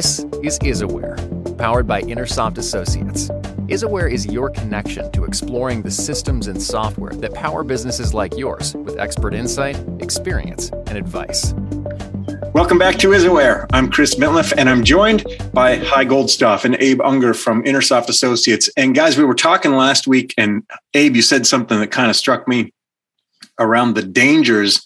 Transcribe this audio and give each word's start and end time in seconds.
This 0.00 0.20
is 0.42 0.58
IsAware, 0.60 1.58
powered 1.58 1.86
by 1.86 2.00
Intersoft 2.00 2.56
Associates. 2.56 3.28
IsAware 3.68 4.10
is 4.10 4.24
your 4.24 4.48
connection 4.48 5.12
to 5.12 5.24
exploring 5.24 5.82
the 5.82 5.90
systems 5.90 6.46
and 6.46 6.62
software 6.62 7.12
that 7.12 7.34
power 7.34 7.62
businesses 7.62 8.14
like 8.14 8.34
yours 8.34 8.74
with 8.76 8.98
expert 8.98 9.34
insight, 9.34 9.78
experience, 9.98 10.70
and 10.70 10.96
advice. 10.96 11.52
Welcome 12.54 12.78
back 12.78 12.96
to 13.00 13.08
IsAware. 13.08 13.66
I'm 13.74 13.90
Chris 13.90 14.14
Mitliff, 14.14 14.54
and 14.56 14.70
I'm 14.70 14.84
joined 14.84 15.26
by 15.52 15.76
Hai 15.76 16.06
Goldstoff 16.06 16.64
and 16.64 16.76
Abe 16.76 17.02
Unger 17.02 17.34
from 17.34 17.62
Intersoft 17.64 18.08
Associates. 18.08 18.70
And 18.78 18.94
guys, 18.94 19.18
we 19.18 19.24
were 19.24 19.34
talking 19.34 19.72
last 19.72 20.06
week, 20.06 20.32
and 20.38 20.62
Abe, 20.94 21.16
you 21.16 21.20
said 21.20 21.46
something 21.46 21.78
that 21.78 21.90
kind 21.90 22.08
of 22.08 22.16
struck 22.16 22.48
me 22.48 22.72
around 23.58 23.96
the 23.96 24.02
dangers 24.02 24.82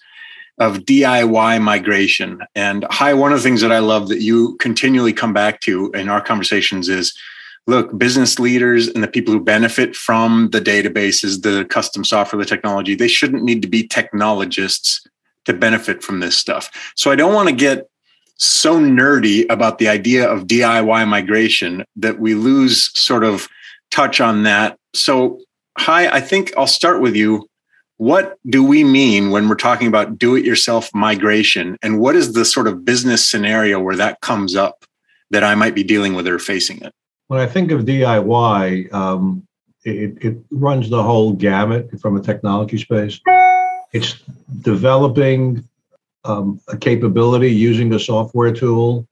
of 0.58 0.78
DIY 0.78 1.62
migration. 1.62 2.40
And 2.54 2.86
Hai, 2.90 3.14
one 3.14 3.32
of 3.32 3.38
the 3.38 3.42
things 3.42 3.60
that 3.60 3.72
I 3.72 3.80
love 3.80 4.08
that 4.08 4.20
you 4.20 4.56
continually 4.56 5.12
come 5.12 5.32
back 5.32 5.60
to 5.62 5.90
in 5.92 6.08
our 6.08 6.20
conversations 6.20 6.88
is 6.88 7.16
look, 7.66 7.96
business 7.96 8.38
leaders 8.38 8.88
and 8.88 9.02
the 9.02 9.08
people 9.08 9.32
who 9.32 9.40
benefit 9.40 9.96
from 9.96 10.50
the 10.50 10.60
databases, 10.60 11.42
the 11.42 11.64
custom 11.64 12.04
software, 12.04 12.38
the 12.38 12.48
technology, 12.48 12.94
they 12.94 13.08
shouldn't 13.08 13.42
need 13.42 13.62
to 13.62 13.68
be 13.68 13.86
technologists 13.86 15.06
to 15.46 15.52
benefit 15.52 16.02
from 16.02 16.20
this 16.20 16.36
stuff. 16.36 16.92
So 16.94 17.10
I 17.10 17.16
don't 17.16 17.34
want 17.34 17.48
to 17.48 17.54
get 17.54 17.88
so 18.36 18.78
nerdy 18.80 19.46
about 19.50 19.78
the 19.78 19.88
idea 19.88 20.28
of 20.28 20.46
DIY 20.46 21.08
migration 21.08 21.84
that 21.96 22.18
we 22.18 22.34
lose 22.34 22.90
sort 22.98 23.24
of 23.24 23.48
touch 23.90 24.20
on 24.20 24.42
that. 24.42 24.78
So, 24.94 25.40
Hai, 25.78 26.08
I 26.08 26.20
think 26.20 26.52
I'll 26.56 26.66
start 26.66 27.00
with 27.00 27.16
you 27.16 27.48
what 28.04 28.38
do 28.44 28.62
we 28.62 28.84
mean 28.84 29.30
when 29.30 29.48
we're 29.48 29.54
talking 29.54 29.88
about 29.88 30.18
do 30.18 30.36
it 30.36 30.44
yourself 30.44 30.94
migration? 30.94 31.78
And 31.82 31.98
what 31.98 32.14
is 32.14 32.34
the 32.34 32.44
sort 32.44 32.68
of 32.68 32.84
business 32.84 33.26
scenario 33.26 33.80
where 33.80 33.96
that 33.96 34.20
comes 34.20 34.54
up 34.54 34.84
that 35.30 35.42
I 35.42 35.54
might 35.54 35.74
be 35.74 35.82
dealing 35.82 36.12
with 36.12 36.26
or 36.26 36.38
facing 36.38 36.82
it? 36.82 36.92
When 37.28 37.40
I 37.40 37.46
think 37.46 37.70
of 37.70 37.86
DIY, 37.86 38.92
um, 38.92 39.46
it, 39.86 40.22
it 40.22 40.36
runs 40.50 40.90
the 40.90 41.02
whole 41.02 41.32
gamut 41.32 41.98
from 41.98 42.18
a 42.18 42.20
technology 42.20 42.76
space. 42.76 43.18
It's 43.94 44.22
developing 44.60 45.66
um, 46.24 46.60
a 46.68 46.76
capability 46.76 47.52
using 47.54 47.94
a 47.94 47.98
software 47.98 48.52
tool, 48.52 49.08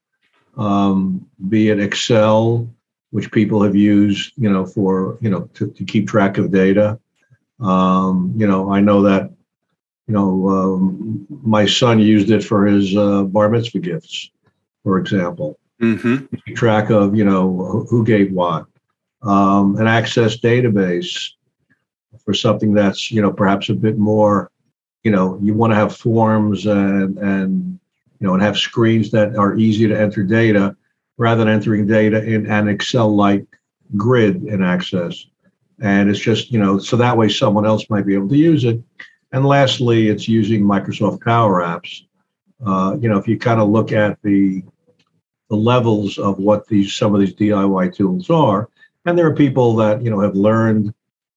um, 0.58 1.26
be 1.48 1.70
it 1.70 1.80
Excel, 1.80 2.68
which 3.10 3.32
people 3.32 3.62
have 3.62 3.74
used, 3.74 4.34
you 4.36 4.52
know, 4.52 4.66
for 4.66 5.16
you 5.22 5.30
know 5.30 5.48
to, 5.54 5.70
to 5.70 5.82
keep 5.82 6.08
track 6.08 6.36
of 6.36 6.50
data. 6.50 7.00
Um, 7.62 8.34
you 8.36 8.46
know, 8.46 8.72
I 8.72 8.80
know 8.80 9.02
that, 9.02 9.30
you 10.08 10.14
know, 10.14 10.48
um, 10.48 11.26
my 11.30 11.64
son 11.64 12.00
used 12.00 12.30
it 12.30 12.42
for 12.42 12.66
his 12.66 12.96
uh, 12.96 13.22
bar 13.22 13.48
mitzvah 13.48 13.78
gifts, 13.78 14.30
for 14.82 14.98
example. 14.98 15.58
Mm-hmm. 15.80 16.26
Keep 16.44 16.56
track 16.56 16.90
of, 16.90 17.16
you 17.16 17.24
know, 17.24 17.86
who 17.88 18.04
gave 18.04 18.32
what. 18.32 18.66
Um, 19.22 19.76
an 19.76 19.86
access 19.86 20.36
database 20.38 21.30
for 22.24 22.34
something 22.34 22.72
that's, 22.74 23.10
you 23.10 23.22
know, 23.22 23.32
perhaps 23.32 23.68
a 23.68 23.74
bit 23.74 23.96
more, 23.96 24.50
you 25.04 25.10
know, 25.10 25.38
you 25.40 25.54
want 25.54 25.72
to 25.72 25.76
have 25.76 25.96
forms 25.96 26.66
and, 26.66 27.18
and, 27.18 27.78
you 28.18 28.26
know, 28.26 28.34
and 28.34 28.42
have 28.42 28.58
screens 28.58 29.10
that 29.12 29.36
are 29.36 29.56
easy 29.56 29.86
to 29.86 29.98
enter 29.98 30.24
data 30.24 30.76
rather 31.16 31.44
than 31.44 31.52
entering 31.52 31.86
data 31.86 32.24
in 32.24 32.46
an 32.46 32.68
Excel-like 32.68 33.46
grid 33.96 34.44
in 34.44 34.62
Access 34.62 35.26
and 35.82 36.08
it's 36.08 36.18
just 36.18 36.50
you 36.50 36.58
know 36.58 36.78
so 36.78 36.96
that 36.96 37.16
way 37.16 37.28
someone 37.28 37.66
else 37.66 37.90
might 37.90 38.06
be 38.06 38.14
able 38.14 38.28
to 38.28 38.36
use 38.36 38.64
it. 38.64 38.80
And 39.32 39.44
lastly 39.44 40.08
it's 40.08 40.28
using 40.28 40.62
microsoft 40.62 41.22
power 41.22 41.60
apps. 41.62 42.06
Uh, 42.64 42.96
you 43.00 43.08
know 43.08 43.18
if 43.18 43.28
you 43.28 43.38
kind 43.38 43.60
of 43.60 43.68
look 43.68 43.92
at 43.92 44.18
the 44.22 44.62
the 45.50 45.56
levels 45.56 46.16
of 46.16 46.38
what 46.38 46.66
these 46.68 46.94
some 46.94 47.14
of 47.14 47.20
these 47.20 47.34
diy 47.34 47.94
tools 47.94 48.30
are 48.30 48.70
and 49.04 49.18
there 49.18 49.26
are 49.26 49.34
people 49.34 49.74
that 49.76 50.00
you 50.02 50.10
know 50.10 50.20
have 50.20 50.36
learned 50.36 50.94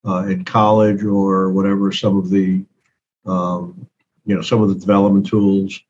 uh, 0.07 0.25
in 0.27 0.45
college 0.45 1.03
or 1.03 1.49
whatever 1.49 1.91
some 1.91 2.15
of 2.15 2.29
the 2.29 2.63
um, 3.25 3.87
you 4.25 4.35
know 4.35 4.41
some 4.41 4.61
of 4.61 4.69
the 4.69 4.75
development 4.75 5.25
tools 5.25 5.81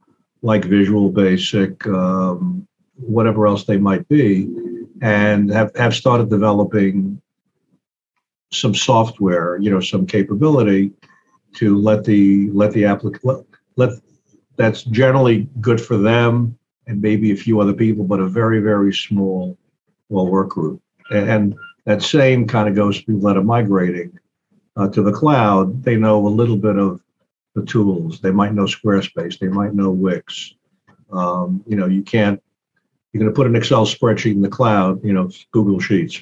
like 0.41 0.63
visual 0.63 1.09
basic 1.09 1.85
um, 1.87 2.65
whatever 2.95 3.45
else 3.45 3.65
they 3.65 3.77
might 3.77 4.07
be 4.07 4.47
and 5.01 5.51
have, 5.51 5.75
have 5.75 5.93
started 5.93 6.29
developing 6.29 7.21
some 8.51 8.73
software, 8.73 9.57
you 9.57 9.69
know, 9.69 9.79
some 9.79 10.05
capability 10.05 10.91
to 11.55 11.77
let 11.77 12.03
the 12.03 12.49
let 12.51 12.71
the 12.71 12.85
applicant 12.85 13.23
let, 13.25 13.45
let 13.75 13.89
that's 14.57 14.83
generally 14.83 15.49
good 15.61 15.79
for 15.79 15.97
them 15.97 16.57
and 16.87 17.01
maybe 17.01 17.31
a 17.31 17.35
few 17.35 17.59
other 17.59 17.73
people, 17.73 18.03
but 18.03 18.19
a 18.19 18.27
very 18.27 18.59
very 18.59 18.93
small 18.93 19.57
well 20.09 20.27
work 20.27 20.49
group. 20.49 20.81
And, 21.11 21.29
and 21.29 21.55
that 21.85 22.01
same 22.01 22.47
kind 22.47 22.67
of 22.67 22.75
goes 22.75 22.99
to 22.99 23.05
people 23.05 23.21
that 23.21 23.37
are 23.37 23.43
migrating 23.43 24.17
uh, 24.75 24.89
to 24.89 25.01
the 25.01 25.11
cloud. 25.11 25.83
They 25.83 25.95
know 25.95 26.25
a 26.25 26.29
little 26.29 26.57
bit 26.57 26.77
of 26.77 27.01
the 27.53 27.65
tools. 27.65 28.19
They 28.19 28.31
might 28.31 28.53
know 28.53 28.65
Squarespace. 28.65 29.39
They 29.39 29.47
might 29.47 29.73
know 29.73 29.89
Wix. 29.89 30.53
Um, 31.11 31.63
you 31.67 31.75
know, 31.75 31.87
you 31.87 32.01
can't. 32.01 32.41
You're 33.13 33.21
going 33.21 33.31
to 33.31 33.35
put 33.35 33.47
an 33.47 33.55
Excel 33.55 33.85
spreadsheet 33.85 34.33
in 34.33 34.41
the 34.41 34.49
cloud. 34.49 35.03
You 35.03 35.13
know, 35.13 35.29
Google 35.51 35.79
Sheets 35.79 36.21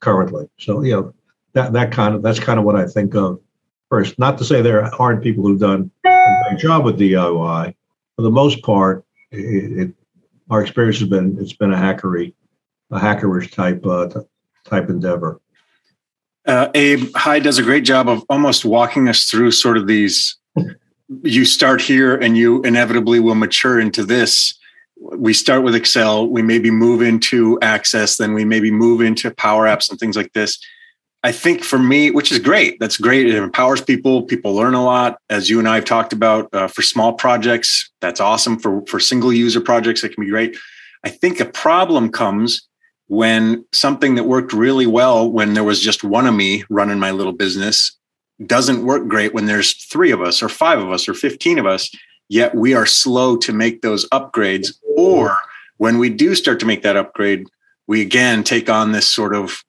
currently. 0.00 0.48
So 0.58 0.82
you 0.82 0.92
know, 0.92 1.14
that 1.52 1.72
that 1.72 1.92
kind 1.92 2.14
of 2.14 2.22
that's 2.22 2.40
kind 2.40 2.58
of 2.58 2.64
what 2.64 2.76
I 2.76 2.86
think 2.86 3.14
of 3.14 3.40
first. 3.88 4.18
Not 4.18 4.38
to 4.38 4.44
say 4.44 4.62
there 4.62 4.82
aren't 5.00 5.22
people 5.22 5.44
who've 5.44 5.60
done 5.60 5.90
a 6.04 6.42
great 6.48 6.60
job 6.60 6.84
with 6.84 6.98
DIY. 6.98 7.74
For 8.16 8.22
the 8.22 8.30
most 8.30 8.62
part, 8.62 9.04
it, 9.30 9.78
it 9.78 9.94
our 10.50 10.62
experience 10.62 10.98
has 11.00 11.08
been 11.08 11.36
it's 11.40 11.52
been 11.52 11.72
a 11.72 11.76
hackery, 11.76 12.34
a 12.90 12.98
hackerish 12.98 13.52
type 13.52 13.84
uh, 13.86 14.08
t- 14.08 14.20
type 14.64 14.88
endeavor. 14.88 15.40
Uh, 16.46 16.68
Abe 16.74 17.08
Hai 17.16 17.40
does 17.40 17.58
a 17.58 17.62
great 17.62 17.84
job 17.84 18.08
of 18.08 18.24
almost 18.30 18.64
walking 18.64 19.08
us 19.08 19.24
through 19.24 19.50
sort 19.50 19.76
of 19.76 19.86
these. 19.86 20.36
you 21.22 21.44
start 21.44 21.80
here, 21.80 22.16
and 22.16 22.36
you 22.36 22.62
inevitably 22.62 23.20
will 23.20 23.34
mature 23.34 23.80
into 23.80 24.04
this. 24.04 24.54
We 24.98 25.32
start 25.34 25.62
with 25.62 25.74
Excel. 25.74 26.26
We 26.26 26.42
maybe 26.42 26.70
move 26.70 27.02
into 27.02 27.58
Access, 27.60 28.16
then 28.16 28.34
we 28.34 28.44
maybe 28.44 28.70
move 28.70 29.00
into 29.00 29.30
Power 29.30 29.66
Apps 29.66 29.90
and 29.90 29.98
things 29.98 30.16
like 30.16 30.32
this 30.32 30.58
I 31.26 31.32
think 31.32 31.64
for 31.64 31.76
me, 31.76 32.12
which 32.12 32.30
is 32.30 32.38
great, 32.38 32.78
that's 32.78 32.98
great. 32.98 33.26
It 33.26 33.34
empowers 33.34 33.80
people. 33.80 34.22
People 34.22 34.54
learn 34.54 34.74
a 34.74 34.84
lot, 34.84 35.18
as 35.28 35.50
you 35.50 35.58
and 35.58 35.68
I 35.68 35.74
have 35.74 35.84
talked 35.84 36.12
about. 36.12 36.48
Uh, 36.52 36.68
for 36.68 36.82
small 36.82 37.14
projects, 37.14 37.90
that's 38.00 38.20
awesome. 38.20 38.60
For 38.60 38.86
for 38.86 39.00
single 39.00 39.32
user 39.32 39.60
projects, 39.60 40.04
it 40.04 40.14
can 40.14 40.22
be 40.22 40.30
great. 40.30 40.56
I 41.04 41.08
think 41.08 41.40
a 41.40 41.44
problem 41.46 42.12
comes 42.12 42.68
when 43.08 43.64
something 43.72 44.14
that 44.14 44.22
worked 44.22 44.52
really 44.52 44.86
well 44.86 45.28
when 45.28 45.54
there 45.54 45.64
was 45.64 45.80
just 45.80 46.04
one 46.04 46.28
of 46.28 46.34
me 46.34 46.62
running 46.70 47.00
my 47.00 47.10
little 47.10 47.32
business 47.32 47.98
doesn't 48.46 48.86
work 48.86 49.08
great 49.08 49.34
when 49.34 49.46
there's 49.46 49.84
three 49.84 50.12
of 50.12 50.22
us 50.22 50.44
or 50.44 50.48
five 50.48 50.78
of 50.78 50.92
us 50.92 51.08
or 51.08 51.14
15 51.14 51.58
of 51.58 51.66
us 51.66 51.90
yet 52.28 52.54
we 52.54 52.74
are 52.74 52.86
slow 52.86 53.36
to 53.36 53.52
make 53.52 53.82
those 53.82 54.08
upgrades 54.10 54.72
or 54.96 55.36
when 55.78 55.98
we 55.98 56.08
do 56.08 56.34
start 56.34 56.60
to 56.60 56.66
make 56.66 56.82
that 56.82 56.96
upgrade 56.96 57.46
we 57.86 58.00
again 58.00 58.42
take 58.42 58.68
on 58.68 58.92
this 58.92 59.06
sort 59.06 59.34
of 59.34 59.62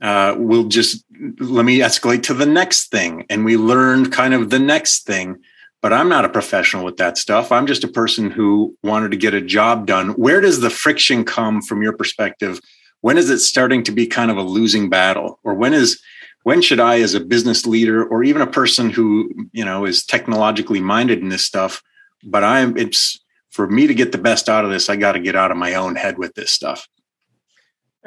uh, 0.00 0.34
we'll 0.38 0.68
just 0.68 1.04
let 1.40 1.64
me 1.64 1.78
escalate 1.78 2.22
to 2.22 2.34
the 2.34 2.46
next 2.46 2.90
thing 2.90 3.26
and 3.28 3.44
we 3.44 3.56
learned 3.56 4.12
kind 4.12 4.34
of 4.34 4.50
the 4.50 4.58
next 4.58 5.04
thing. 5.04 5.38
But 5.80 5.92
i'm 5.92 6.08
not 6.08 6.24
a 6.24 6.28
professional 6.28 6.84
with 6.84 6.96
that 6.96 7.18
stuff. 7.18 7.52
I'm 7.52 7.66
just 7.66 7.84
a 7.84 7.88
person 7.88 8.30
who 8.30 8.76
wanted 8.82 9.12
to 9.12 9.16
get 9.16 9.34
a 9.34 9.40
job 9.40 9.86
done. 9.86 10.10
Where 10.10 10.40
does 10.40 10.60
the 10.60 10.70
friction 10.70 11.24
come 11.24 11.62
from 11.62 11.82
your 11.82 11.92
perspective? 11.92 12.60
When 13.00 13.16
is 13.16 13.30
it 13.30 13.38
starting 13.38 13.84
to 13.84 13.92
be 13.92 14.06
kind 14.06 14.30
of 14.30 14.36
a 14.36 14.42
losing 14.42 14.88
battle? 14.88 15.38
Or 15.44 15.54
when 15.54 15.74
is 15.74 16.00
when 16.42 16.62
should 16.62 16.80
i 16.80 17.00
as 17.00 17.14
a 17.14 17.20
business 17.20 17.66
leader 17.66 18.04
or 18.04 18.22
even 18.22 18.42
a 18.42 18.46
person 18.46 18.90
who 18.90 19.30
you 19.52 19.64
know 19.64 19.84
is 19.84 20.04
technologically 20.04 20.80
minded 20.80 21.20
in 21.20 21.28
this 21.28 21.44
stuff 21.44 21.82
but 22.24 22.44
i'm 22.44 22.76
it's 22.76 23.20
for 23.50 23.68
me 23.68 23.86
to 23.86 23.94
get 23.94 24.12
the 24.12 24.18
best 24.18 24.48
out 24.48 24.64
of 24.64 24.70
this 24.70 24.88
i 24.88 24.96
got 24.96 25.12
to 25.12 25.20
get 25.20 25.36
out 25.36 25.50
of 25.50 25.56
my 25.56 25.74
own 25.74 25.96
head 25.96 26.18
with 26.18 26.34
this 26.34 26.50
stuff 26.50 26.88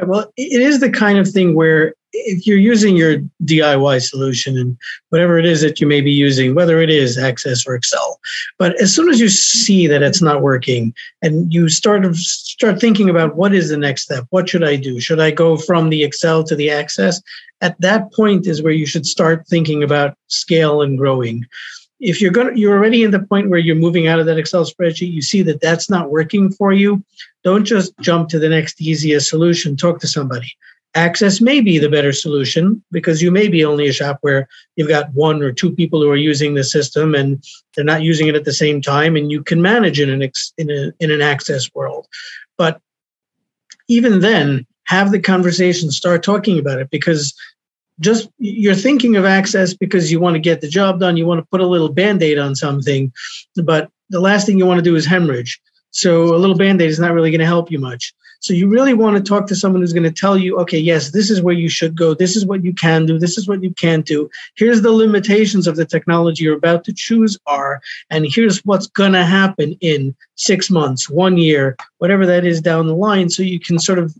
well, 0.07 0.31
it 0.37 0.61
is 0.61 0.79
the 0.79 0.89
kind 0.89 1.17
of 1.17 1.27
thing 1.27 1.55
where 1.55 1.93
if 2.13 2.45
you're 2.45 2.57
using 2.57 2.97
your 2.97 3.19
DIY 3.45 4.01
solution 4.01 4.57
and 4.57 4.77
whatever 5.09 5.37
it 5.37 5.45
is 5.45 5.61
that 5.61 5.79
you 5.79 5.87
may 5.87 6.01
be 6.01 6.11
using, 6.11 6.53
whether 6.53 6.81
it 6.81 6.89
is 6.89 7.17
Access 7.17 7.65
or 7.65 7.75
Excel, 7.75 8.19
but 8.57 8.79
as 8.81 8.93
soon 8.93 9.09
as 9.09 9.19
you 9.19 9.29
see 9.29 9.87
that 9.87 10.03
it's 10.03 10.21
not 10.21 10.41
working 10.41 10.93
and 11.21 11.53
you 11.53 11.69
start 11.69 12.05
start 12.15 12.79
thinking 12.79 13.09
about 13.09 13.35
what 13.35 13.53
is 13.53 13.69
the 13.69 13.77
next 13.77 14.03
step, 14.03 14.25
what 14.29 14.49
should 14.49 14.63
I 14.63 14.75
do? 14.75 14.99
Should 14.99 15.19
I 15.19 15.31
go 15.31 15.57
from 15.57 15.89
the 15.89 16.03
Excel 16.03 16.43
to 16.45 16.55
the 16.55 16.69
Access? 16.69 17.21
At 17.61 17.79
that 17.79 18.11
point 18.13 18.47
is 18.47 18.61
where 18.61 18.73
you 18.73 18.85
should 18.85 19.05
start 19.05 19.47
thinking 19.47 19.83
about 19.83 20.17
scale 20.27 20.81
and 20.81 20.97
growing 20.97 21.45
if 22.01 22.19
you're 22.19 22.31
going 22.31 22.53
to 22.53 22.59
you're 22.59 22.75
already 22.75 23.03
in 23.03 23.11
the 23.11 23.19
point 23.19 23.49
where 23.49 23.59
you're 23.59 23.75
moving 23.75 24.07
out 24.07 24.19
of 24.19 24.25
that 24.25 24.37
excel 24.37 24.65
spreadsheet 24.65 25.11
you 25.11 25.21
see 25.21 25.41
that 25.41 25.61
that's 25.61 25.89
not 25.89 26.09
working 26.09 26.51
for 26.51 26.73
you 26.73 27.03
don't 27.43 27.65
just 27.65 27.97
jump 27.99 28.29
to 28.29 28.39
the 28.39 28.49
next 28.49 28.81
easiest 28.81 29.29
solution. 29.29 29.75
Talk 29.75 29.99
to 30.01 30.07
somebody. 30.07 30.47
Access 30.93 31.39
may 31.39 31.61
be 31.61 31.77
the 31.77 31.89
better 31.89 32.11
solution 32.11 32.83
because 32.91 33.21
you 33.21 33.31
may 33.31 33.47
be 33.47 33.63
only 33.63 33.87
a 33.87 33.93
shop 33.93 34.17
where 34.21 34.47
you've 34.75 34.89
got 34.89 35.13
one 35.13 35.41
or 35.41 35.51
two 35.51 35.71
people 35.71 36.01
who 36.01 36.09
are 36.09 36.17
using 36.17 36.53
the 36.53 36.65
system 36.65 37.15
and 37.15 37.41
they're 37.75 37.85
not 37.85 38.01
using 38.01 38.27
it 38.27 38.35
at 38.35 38.43
the 38.43 38.53
same 38.53 38.81
time 38.81 39.15
and 39.15 39.31
you 39.31 39.41
can 39.41 39.61
manage 39.61 39.99
in 39.99 40.09
an 40.09 40.29
in, 40.57 40.69
a, 40.69 40.91
in 40.99 41.09
an 41.11 41.21
access 41.21 41.73
world. 41.73 42.07
But 42.57 42.81
even 43.87 44.19
then, 44.19 44.67
have 44.85 45.11
the 45.11 45.19
conversation, 45.19 45.91
start 45.91 46.23
talking 46.23 46.59
about 46.59 46.79
it 46.79 46.89
because 46.89 47.33
just 48.01 48.29
you're 48.37 48.75
thinking 48.75 49.15
of 49.15 49.25
access 49.25 49.73
because 49.73 50.11
you 50.11 50.19
want 50.19 50.33
to 50.33 50.39
get 50.39 50.61
the 50.61 50.67
job 50.67 50.99
done, 50.99 51.17
you 51.17 51.25
want 51.25 51.39
to 51.39 51.47
put 51.49 51.61
a 51.61 51.67
little 51.67 51.89
band 51.89 52.21
aid 52.21 52.37
on 52.37 52.55
something, 52.55 53.11
but 53.63 53.89
the 54.09 54.19
last 54.19 54.45
thing 54.45 54.57
you 54.57 54.65
want 54.65 54.79
to 54.79 54.83
do 54.83 54.95
is 54.95 55.05
hemorrhage. 55.05 55.61
So 55.91 56.35
a 56.35 56.37
little 56.37 56.57
band 56.57 56.81
aid 56.81 56.89
is 56.89 56.99
not 56.99 57.13
really 57.13 57.31
going 57.31 57.39
to 57.39 57.45
help 57.45 57.71
you 57.71 57.79
much. 57.79 58.13
So 58.41 58.55
you 58.55 58.67
really 58.67 58.95
want 58.95 59.17
to 59.17 59.23
talk 59.23 59.45
to 59.47 59.55
someone 59.55 59.81
who's 59.81 59.93
going 59.93 60.01
to 60.03 60.11
tell 60.11 60.35
you, 60.35 60.57
okay, 60.61 60.79
yes, 60.79 61.11
this 61.11 61.29
is 61.29 61.43
where 61.43 61.53
you 61.53 61.69
should 61.69 61.95
go. 61.95 62.15
This 62.15 62.35
is 62.35 62.43
what 62.43 62.63
you 62.63 62.73
can 62.73 63.05
do. 63.05 63.19
This 63.19 63.37
is 63.37 63.47
what 63.47 63.61
you 63.61 63.71
can't 63.71 64.03
do. 64.03 64.31
Here's 64.55 64.81
the 64.81 64.91
limitations 64.91 65.67
of 65.67 65.75
the 65.75 65.85
technology 65.85 66.43
you're 66.43 66.57
about 66.57 66.83
to 66.85 66.93
choose 66.93 67.37
are, 67.45 67.81
and 68.09 68.25
here's 68.27 68.57
what's 68.65 68.87
going 68.87 69.11
to 69.11 69.25
happen 69.25 69.77
in 69.79 70.15
six 70.35 70.71
months, 70.71 71.07
one 71.07 71.37
year, 71.37 71.77
whatever 71.99 72.25
that 72.25 72.43
is 72.43 72.61
down 72.61 72.87
the 72.87 72.95
line. 72.95 73.29
So 73.29 73.43
you 73.43 73.59
can 73.59 73.77
sort 73.77 73.99
of 73.99 74.15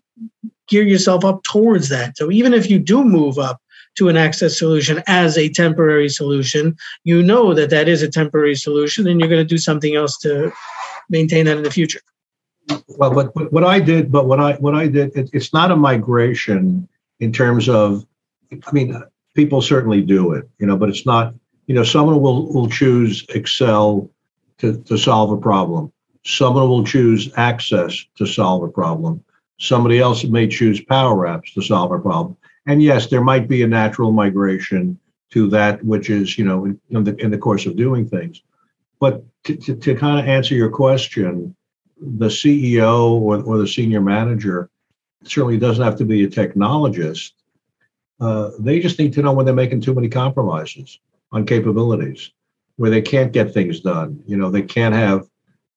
gear 0.67 0.83
yourself 0.83 1.25
up 1.25 1.41
towards 1.41 1.89
that. 1.89 2.15
So 2.15 2.29
even 2.29 2.53
if 2.53 2.69
you 2.69 2.77
do 2.77 3.03
move 3.03 3.39
up 3.39 3.59
to 3.97 4.09
an 4.09 4.17
access 4.17 4.57
solution 4.57 5.01
as 5.07 5.37
a 5.37 5.49
temporary 5.49 6.09
solution, 6.09 6.75
you 7.03 7.21
know 7.21 7.53
that 7.53 7.69
that 7.69 7.87
is 7.87 8.01
a 8.01 8.09
temporary 8.09 8.55
solution 8.55 9.07
and 9.07 9.19
you're 9.19 9.29
going 9.29 9.41
to 9.41 9.45
do 9.45 9.57
something 9.57 9.95
else 9.95 10.17
to 10.19 10.51
maintain 11.09 11.45
that 11.45 11.57
in 11.57 11.63
the 11.63 11.71
future. 11.71 12.01
Well, 12.87 13.13
but, 13.13 13.51
what 13.51 13.63
I 13.63 13.79
did, 13.79 14.11
but 14.11 14.27
what 14.27 14.39
I 14.39 14.53
what 14.53 14.75
I 14.75 14.87
did, 14.87 15.15
it, 15.15 15.29
it's 15.33 15.53
not 15.53 15.71
a 15.71 15.75
migration 15.75 16.87
in 17.19 17.31
terms 17.33 17.67
of. 17.67 18.05
I 18.51 18.71
mean, 18.71 19.01
people 19.35 19.61
certainly 19.61 20.01
do 20.01 20.33
it, 20.33 20.47
you 20.59 20.67
know, 20.67 20.77
but 20.77 20.89
it's 20.89 21.05
not. 21.05 21.33
You 21.67 21.75
know, 21.75 21.83
someone 21.83 22.21
will 22.21 22.51
will 22.53 22.69
choose 22.69 23.25
Excel 23.29 24.09
to 24.59 24.77
to 24.83 24.97
solve 24.97 25.31
a 25.31 25.37
problem. 25.37 25.91
Someone 26.23 26.69
will 26.69 26.83
choose 26.83 27.31
Access 27.35 28.05
to 28.17 28.25
solve 28.25 28.63
a 28.63 28.69
problem. 28.69 29.23
Somebody 29.59 29.99
else 29.99 30.23
may 30.23 30.47
choose 30.47 30.81
Power 30.81 31.27
Apps 31.27 31.53
to 31.53 31.61
solve 31.61 31.91
a 31.91 31.99
problem. 31.99 32.37
And 32.67 32.81
yes, 32.81 33.07
there 33.07 33.23
might 33.23 33.47
be 33.47 33.63
a 33.63 33.67
natural 33.67 34.11
migration 34.11 34.99
to 35.31 35.49
that, 35.49 35.83
which 35.83 36.09
is 36.09 36.37
you 36.37 36.45
know 36.45 36.65
in, 36.65 36.79
in 36.89 37.03
the 37.03 37.15
in 37.17 37.31
the 37.31 37.37
course 37.37 37.65
of 37.65 37.75
doing 37.75 38.07
things. 38.07 38.41
But 38.99 39.23
to, 39.45 39.55
to, 39.55 39.75
to 39.75 39.95
kind 39.95 40.19
of 40.19 40.27
answer 40.27 40.53
your 40.53 40.69
question, 40.69 41.55
the 41.99 42.27
CEO 42.27 43.11
or, 43.11 43.41
or 43.41 43.57
the 43.57 43.67
senior 43.67 44.01
manager 44.01 44.69
certainly 45.23 45.57
doesn't 45.57 45.83
have 45.83 45.97
to 45.97 46.05
be 46.05 46.23
a 46.23 46.27
technologist. 46.27 47.31
Uh, 48.19 48.51
they 48.59 48.79
just 48.79 48.99
need 48.99 49.13
to 49.13 49.21
know 49.21 49.33
when 49.33 49.45
they're 49.45 49.55
making 49.55 49.81
too 49.81 49.95
many 49.95 50.07
compromises 50.07 50.99
on 51.31 51.45
capabilities, 51.45 52.31
where 52.75 52.91
they 52.91 53.01
can't 53.01 53.31
get 53.31 53.53
things 53.53 53.79
done. 53.79 54.21
You 54.27 54.37
know, 54.37 54.51
they 54.51 54.61
can't 54.61 54.93
have 54.93 55.27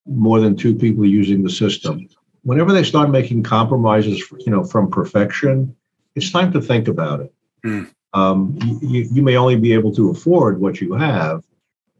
more 0.05 0.39
than 0.39 0.55
two 0.55 0.75
people 0.75 1.05
using 1.05 1.41
the 1.41 1.49
system. 1.49 2.07
Whenever 2.43 2.71
they 2.71 2.83
start 2.83 3.09
making 3.09 3.41
compromises, 3.41 4.23
you 4.45 4.51
know, 4.51 4.63
from 4.63 4.91
perfection, 4.91 5.75
it's 6.15 6.31
time 6.31 6.51
to 6.53 6.61
think 6.61 6.87
about 6.87 7.21
it. 7.21 7.33
Mm. 7.65 7.91
Um, 8.13 8.57
you, 8.81 9.07
you 9.11 9.21
may 9.21 9.35
only 9.35 9.57
be 9.57 9.73
able 9.73 9.93
to 9.95 10.09
afford 10.09 10.59
what 10.59 10.79
you 10.79 10.93
have, 10.93 11.43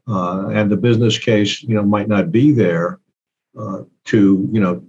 uh, 0.07 0.47
and 0.47 0.71
the 0.71 0.77
business 0.77 1.17
case, 1.17 1.61
you 1.61 1.75
know, 1.75 1.83
might 1.83 2.07
not 2.07 2.31
be 2.31 2.51
there 2.51 2.99
uh, 3.57 3.83
to 4.05 4.49
you 4.51 4.59
know 4.59 4.83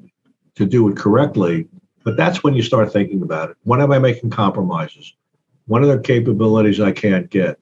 to 0.55 0.67
do 0.67 0.88
it 0.88 0.96
correctly. 0.96 1.69
But 2.05 2.17
that's 2.17 2.44
when 2.44 2.55
you 2.55 2.62
start 2.62 2.93
thinking 2.93 3.23
about 3.23 3.50
it. 3.50 3.56
When 3.64 3.81
am 3.81 3.90
I 3.90 3.99
making 3.99 4.31
compromises? 4.31 5.12
What 5.67 5.82
are 5.82 5.87
the 5.87 6.00
capabilities 6.00 6.81
I 6.81 6.93
can't 6.93 7.28
get? 7.28 7.58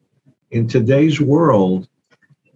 In 0.50 0.68
today's 0.68 1.18
world, 1.18 1.88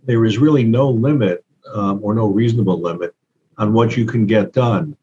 there 0.05 0.27
is 0.27 0.37
really 0.37 0.65
no 0.65 0.91
limit 0.91 1.45
um, 1.73 2.01
or 2.03 2.15
no 2.15 2.27
reasonable 2.27 2.79
limit 2.81 3.15
on 3.57 3.73
what 3.73 3.97
you 3.97 4.05
can 4.05 4.27
get 4.27 4.53
done. 4.53 4.97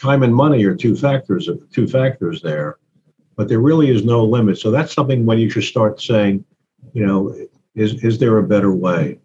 Time 0.00 0.22
and 0.22 0.34
money 0.34 0.64
are 0.64 0.74
two 0.74 0.96
factors 0.96 1.48
two 1.72 1.86
factors 1.86 2.40
there, 2.42 2.78
but 3.36 3.48
there 3.48 3.60
really 3.60 3.90
is 3.90 4.04
no 4.04 4.24
limit. 4.24 4.58
So 4.58 4.70
that's 4.70 4.92
something 4.92 5.26
when 5.26 5.38
you 5.38 5.50
should 5.50 5.64
start 5.64 6.00
saying, 6.00 6.44
you 6.92 7.06
know, 7.06 7.34
is 7.74 8.04
is 8.04 8.18
there 8.18 8.38
a 8.38 8.42
better 8.42 8.72
way? 8.72 9.18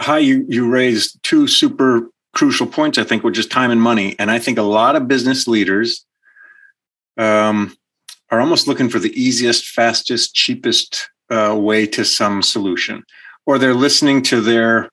Hai, 0.00 0.18
you 0.18 0.46
you 0.48 0.68
raised 0.68 1.22
two 1.22 1.46
super 1.46 2.10
crucial 2.34 2.66
points, 2.66 2.98
I 2.98 3.04
think, 3.04 3.24
were 3.24 3.30
just 3.30 3.50
time 3.50 3.70
and 3.70 3.82
money. 3.82 4.14
And 4.18 4.30
I 4.30 4.38
think 4.38 4.58
a 4.58 4.62
lot 4.62 4.94
of 4.94 5.08
business 5.08 5.48
leaders 5.48 6.04
um, 7.16 7.76
are 8.30 8.40
almost 8.40 8.68
looking 8.68 8.88
for 8.88 9.00
the 9.00 9.12
easiest, 9.20 9.66
fastest, 9.66 10.34
cheapest 10.34 11.10
uh, 11.30 11.56
way 11.58 11.86
to 11.86 12.04
some 12.04 12.42
solution, 12.42 13.02
or 13.44 13.58
they're 13.58 13.74
listening 13.74 14.22
to 14.22 14.40
their 14.40 14.88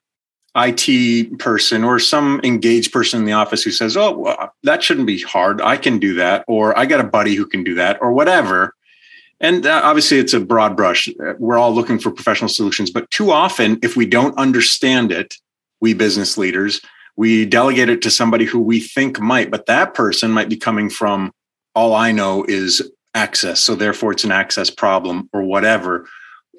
IT 0.55 1.37
person 1.39 1.83
or 1.83 1.99
some 1.99 2.39
engaged 2.43 2.93
person 2.93 3.19
in 3.19 3.25
the 3.25 3.33
office 3.33 3.63
who 3.63 3.71
says, 3.71 3.97
"Oh, 3.97 4.17
well, 4.17 4.53
that 4.63 4.83
shouldn't 4.83 5.07
be 5.07 5.21
hard. 5.21 5.61
I 5.61 5.77
can 5.77 5.99
do 5.99 6.13
that," 6.15 6.45
or 6.47 6.77
"I 6.77 6.85
got 6.85 7.01
a 7.01 7.07
buddy 7.07 7.35
who 7.35 7.45
can 7.45 7.63
do 7.63 7.75
that," 7.75 8.01
or 8.01 8.11
whatever. 8.11 8.73
And 9.41 9.65
uh, 9.65 9.81
obviously, 9.83 10.17
it's 10.17 10.33
a 10.33 10.39
broad 10.39 10.77
brush. 10.77 11.09
We're 11.39 11.57
all 11.57 11.73
looking 11.73 11.99
for 11.99 12.09
professional 12.09 12.49
solutions, 12.49 12.89
but 12.89 13.09
too 13.11 13.31
often, 13.31 13.79
if 13.83 13.97
we 13.97 14.05
don't 14.05 14.37
understand 14.37 15.11
it, 15.11 15.35
we 15.81 15.93
business 15.93 16.37
leaders, 16.37 16.81
we 17.17 17.45
delegate 17.45 17.89
it 17.89 18.01
to 18.03 18.11
somebody 18.11 18.45
who 18.45 18.59
we 18.59 18.79
think 18.79 19.19
might, 19.19 19.51
but 19.51 19.65
that 19.65 19.93
person 19.93 20.31
might 20.31 20.49
be 20.49 20.57
coming 20.57 20.89
from 20.89 21.31
all 21.73 21.93
I 21.93 22.11
know 22.11 22.45
is 22.47 22.89
access. 23.13 23.61
So 23.61 23.75
therefore 23.75 24.11
it's 24.11 24.23
an 24.23 24.31
access 24.31 24.69
problem 24.69 25.29
or 25.33 25.43
whatever. 25.43 26.07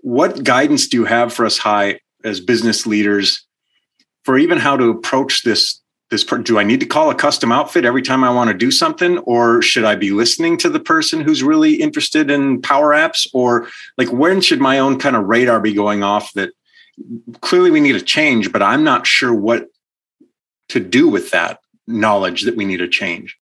What 0.02 0.44
guidance 0.44 0.88
do 0.88 0.98
you 0.98 1.04
have 1.04 1.32
for 1.32 1.44
us 1.44 1.58
Hai 1.58 2.00
as 2.25 2.40
business 2.40 2.87
leaders 2.87 3.46
for 4.26 4.37
even 4.37 4.58
how 4.58 4.76
to 4.76 4.90
approach 4.90 5.44
this 5.44 5.81
this 6.11 6.23
do 6.23 6.58
I 6.58 6.62
need 6.62 6.81
to 6.81 6.87
call 6.87 7.11
a 7.11 7.17
custom 7.17 7.50
outfit 7.50 7.84
every 7.84 8.02
time 8.02 8.23
I 8.23 8.31
want 8.31 8.49
to 8.49 8.55
do 8.55 8.70
something 8.70 9.19
or 9.19 9.61
should 9.62 9.84
I 9.84 9.96
be 9.96 10.11
listening 10.11 10.56
to 10.58 10.69
the 10.69 10.78
person 10.78 11.20
who's 11.20 11.43
really 11.43 11.75
interested 11.75 12.31
in 12.31 12.62
power 12.62 12.90
apps 12.90 13.26
or 13.32 13.69
like 13.99 14.12
when 14.12 14.40
should 14.40 14.61
my 14.61 14.78
own 14.78 15.00
kind 15.00 15.17
of 15.17 15.25
radar 15.25 15.58
be 15.58 15.73
going 15.73 16.05
off 16.05 16.32
that 16.34 16.50
clearly 17.40 17.70
we 17.70 17.81
need 17.81 17.96
a 17.96 18.00
change 18.00 18.52
but 18.52 18.62
I'm 18.62 18.84
not 18.84 19.06
sure 19.06 19.34
what 19.34 19.67
to 20.69 20.81
do 20.81 21.08
with 21.08 21.31
that 21.31 21.58
knowledge 21.88 22.43
that 22.43 22.56
we 22.56 22.64
need 22.64 22.81
a 22.81 22.88
change. 22.88 23.37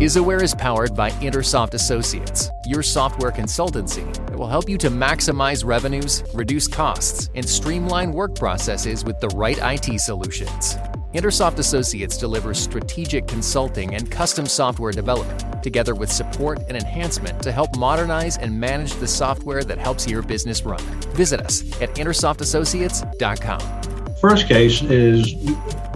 IsAware 0.00 0.42
is 0.42 0.54
powered 0.54 0.94
by 0.94 1.10
Intersoft 1.22 1.74
Associates, 1.74 2.50
your 2.66 2.82
software 2.82 3.30
consultancy 3.30 4.23
will 4.44 4.50
help 4.50 4.68
you 4.68 4.76
to 4.76 4.90
maximize 4.90 5.64
revenues, 5.64 6.22
reduce 6.34 6.68
costs, 6.68 7.30
and 7.34 7.48
streamline 7.48 8.12
work 8.12 8.34
processes 8.34 9.02
with 9.02 9.18
the 9.18 9.28
right 9.28 9.58
IT 9.62 9.98
solutions. 9.98 10.76
Intersoft 11.14 11.58
Associates 11.58 12.18
delivers 12.18 12.58
strategic 12.58 13.26
consulting 13.26 13.94
and 13.94 14.10
custom 14.10 14.44
software 14.44 14.92
development, 14.92 15.62
together 15.62 15.94
with 15.94 16.12
support 16.12 16.58
and 16.68 16.76
enhancement 16.76 17.42
to 17.42 17.52
help 17.52 17.74
modernize 17.78 18.36
and 18.36 18.60
manage 18.60 18.92
the 18.96 19.08
software 19.08 19.64
that 19.64 19.78
helps 19.78 20.06
your 20.06 20.20
business 20.20 20.62
run. 20.62 20.82
Visit 21.14 21.40
us 21.40 21.62
at 21.80 21.88
Intersoftassociates.com. 21.94 24.16
First 24.20 24.46
case 24.46 24.82
is 24.82 25.34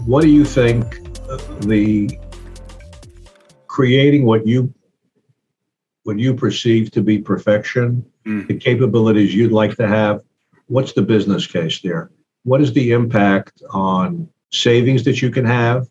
what 0.06 0.22
do 0.22 0.30
you 0.30 0.46
think 0.46 1.02
the 1.60 2.18
creating 3.66 4.24
what 4.24 4.46
you 4.46 4.72
what 6.08 6.18
you 6.18 6.32
perceive 6.32 6.90
to 6.90 7.02
be 7.02 7.18
perfection, 7.18 8.02
mm. 8.24 8.46
the 8.48 8.56
capabilities 8.56 9.34
you'd 9.34 9.52
like 9.52 9.76
to 9.76 9.86
have, 9.86 10.22
what's 10.68 10.94
the 10.94 11.02
business 11.02 11.46
case 11.46 11.82
there? 11.82 12.10
What 12.44 12.62
is 12.62 12.72
the 12.72 12.92
impact 12.92 13.62
on 13.72 14.26
savings 14.50 15.04
that 15.04 15.20
you 15.20 15.30
can 15.30 15.44
have, 15.44 15.86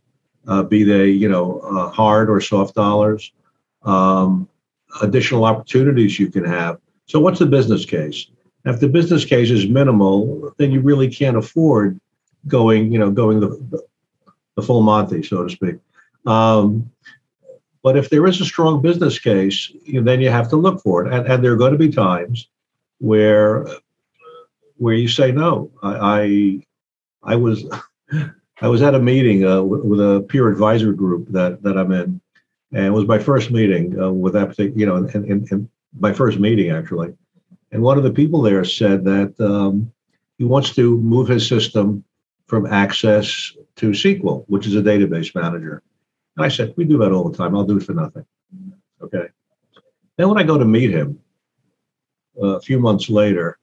uh, 0.47 0.63
be 0.63 0.83
they 0.83 1.09
you 1.09 1.29
know 1.29 1.59
uh, 1.59 1.91
hard 1.91 2.31
or 2.31 2.41
soft 2.41 2.74
dollars, 2.74 3.31
um, 3.83 4.50
additional 5.03 5.45
opportunities 5.45 6.19
you 6.19 6.31
can 6.31 6.45
have. 6.45 6.79
So 7.05 7.19
what's 7.19 7.38
the 7.38 7.45
business 7.45 7.86
case? 7.86 8.25
If 8.65 8.79
the 8.79 8.89
business 8.89 9.24
case 9.24 9.51
is 9.51 9.69
minimal, 9.69 10.51
then 10.57 10.71
you 10.71 10.81
really 10.81 11.12
can't 11.12 11.38
afford 11.38 12.00
going, 12.47 12.91
you 12.91 12.97
know, 12.97 13.12
going 13.12 13.39
the, 13.39 13.83
the 14.55 14.63
full 14.63 14.81
Monty, 14.81 15.21
so 15.21 15.43
to 15.43 15.50
speak. 15.51 15.75
Um, 16.25 16.89
but 17.84 17.98
if 17.98 18.10
there 18.10 18.25
is 18.25 18.41
a 18.41 18.46
strong 18.46 18.81
business 18.81 19.19
case, 19.19 19.72
then 19.88 20.22
you 20.22 20.29
have 20.29 20.50
to 20.50 20.55
look 20.55 20.81
for 20.81 21.05
it, 21.05 21.13
and, 21.13 21.27
and 21.27 21.43
there 21.43 21.53
are 21.53 21.57
going 21.57 21.72
to 21.72 21.77
be 21.77 21.89
times 21.89 22.48
where 23.00 23.67
where 24.77 24.93
you 24.93 25.07
say 25.07 25.31
no. 25.31 25.72
I 25.84 26.63
I, 27.24 27.34
I 27.34 27.36
was 27.36 27.65
I 28.62 28.67
was 28.67 28.81
at 28.81 28.96
a 28.96 29.00
meeting 29.00 29.46
uh, 29.46 29.62
with, 29.62 29.84
with, 29.84 30.00
a 30.00 30.22
peer 30.22 30.50
advisor 30.50 30.93
group 30.93 31.27
that 31.29 31.62
that 31.63 31.77
I'm 31.77 31.91
in, 31.91 32.22
and 32.74 32.86
it 32.86 32.91
was 32.91 33.05
my 33.05 33.19
first 33.19 33.51
meeting 33.51 34.00
uh, 34.00 34.12
with 34.12 34.34
that 34.34 34.50
particular, 34.50 34.79
you 34.79 34.86
know, 34.86 34.96
and, 34.96 35.10
and, 35.15 35.51
and, 35.51 35.69
my 36.00 36.13
first 36.13 36.38
meeting 36.38 36.69
actually. 36.69 37.13
And 37.72 37.81
one 37.81 37.98
of 37.98 38.03
the 38.03 38.12
people 38.12 38.41
there 38.41 38.63
said 38.63 39.03
that 39.05 39.39
um, 39.39 39.91
he 40.38 40.43
wants 40.43 40.75
to 40.75 40.98
move 40.98 41.27
his 41.27 41.48
system 41.48 42.03
from 42.48 42.65
Access 42.65 43.53
to 43.77 43.91
SQL, 43.91 44.46
which 44.48 44.67
is 44.67 44.75
a 44.75 44.81
database 44.81 45.34
manager. 45.36 45.81
And 46.38 46.46
I 46.46 46.50
said, 46.50 46.74
we 46.77 46.86
do 46.86 47.00
that 47.00 47.12
all 47.12 47.27
the 47.27 47.36
time. 47.36 47.56
I'll 47.56 47.65
do 47.65 47.77
it 47.77 47.84
for 47.84 47.94
nothing. 47.94 48.25
Okay. 49.01 49.27
Then 50.17 50.29
when 50.29 50.38
I 50.38 50.44
go 50.44 50.58
to 50.58 50.65
meet 50.65 50.91
him 50.91 51.20
uh, 52.41 52.58
a 52.58 52.62
few 52.62 52.79
months 52.79 53.10
later, 53.10 53.58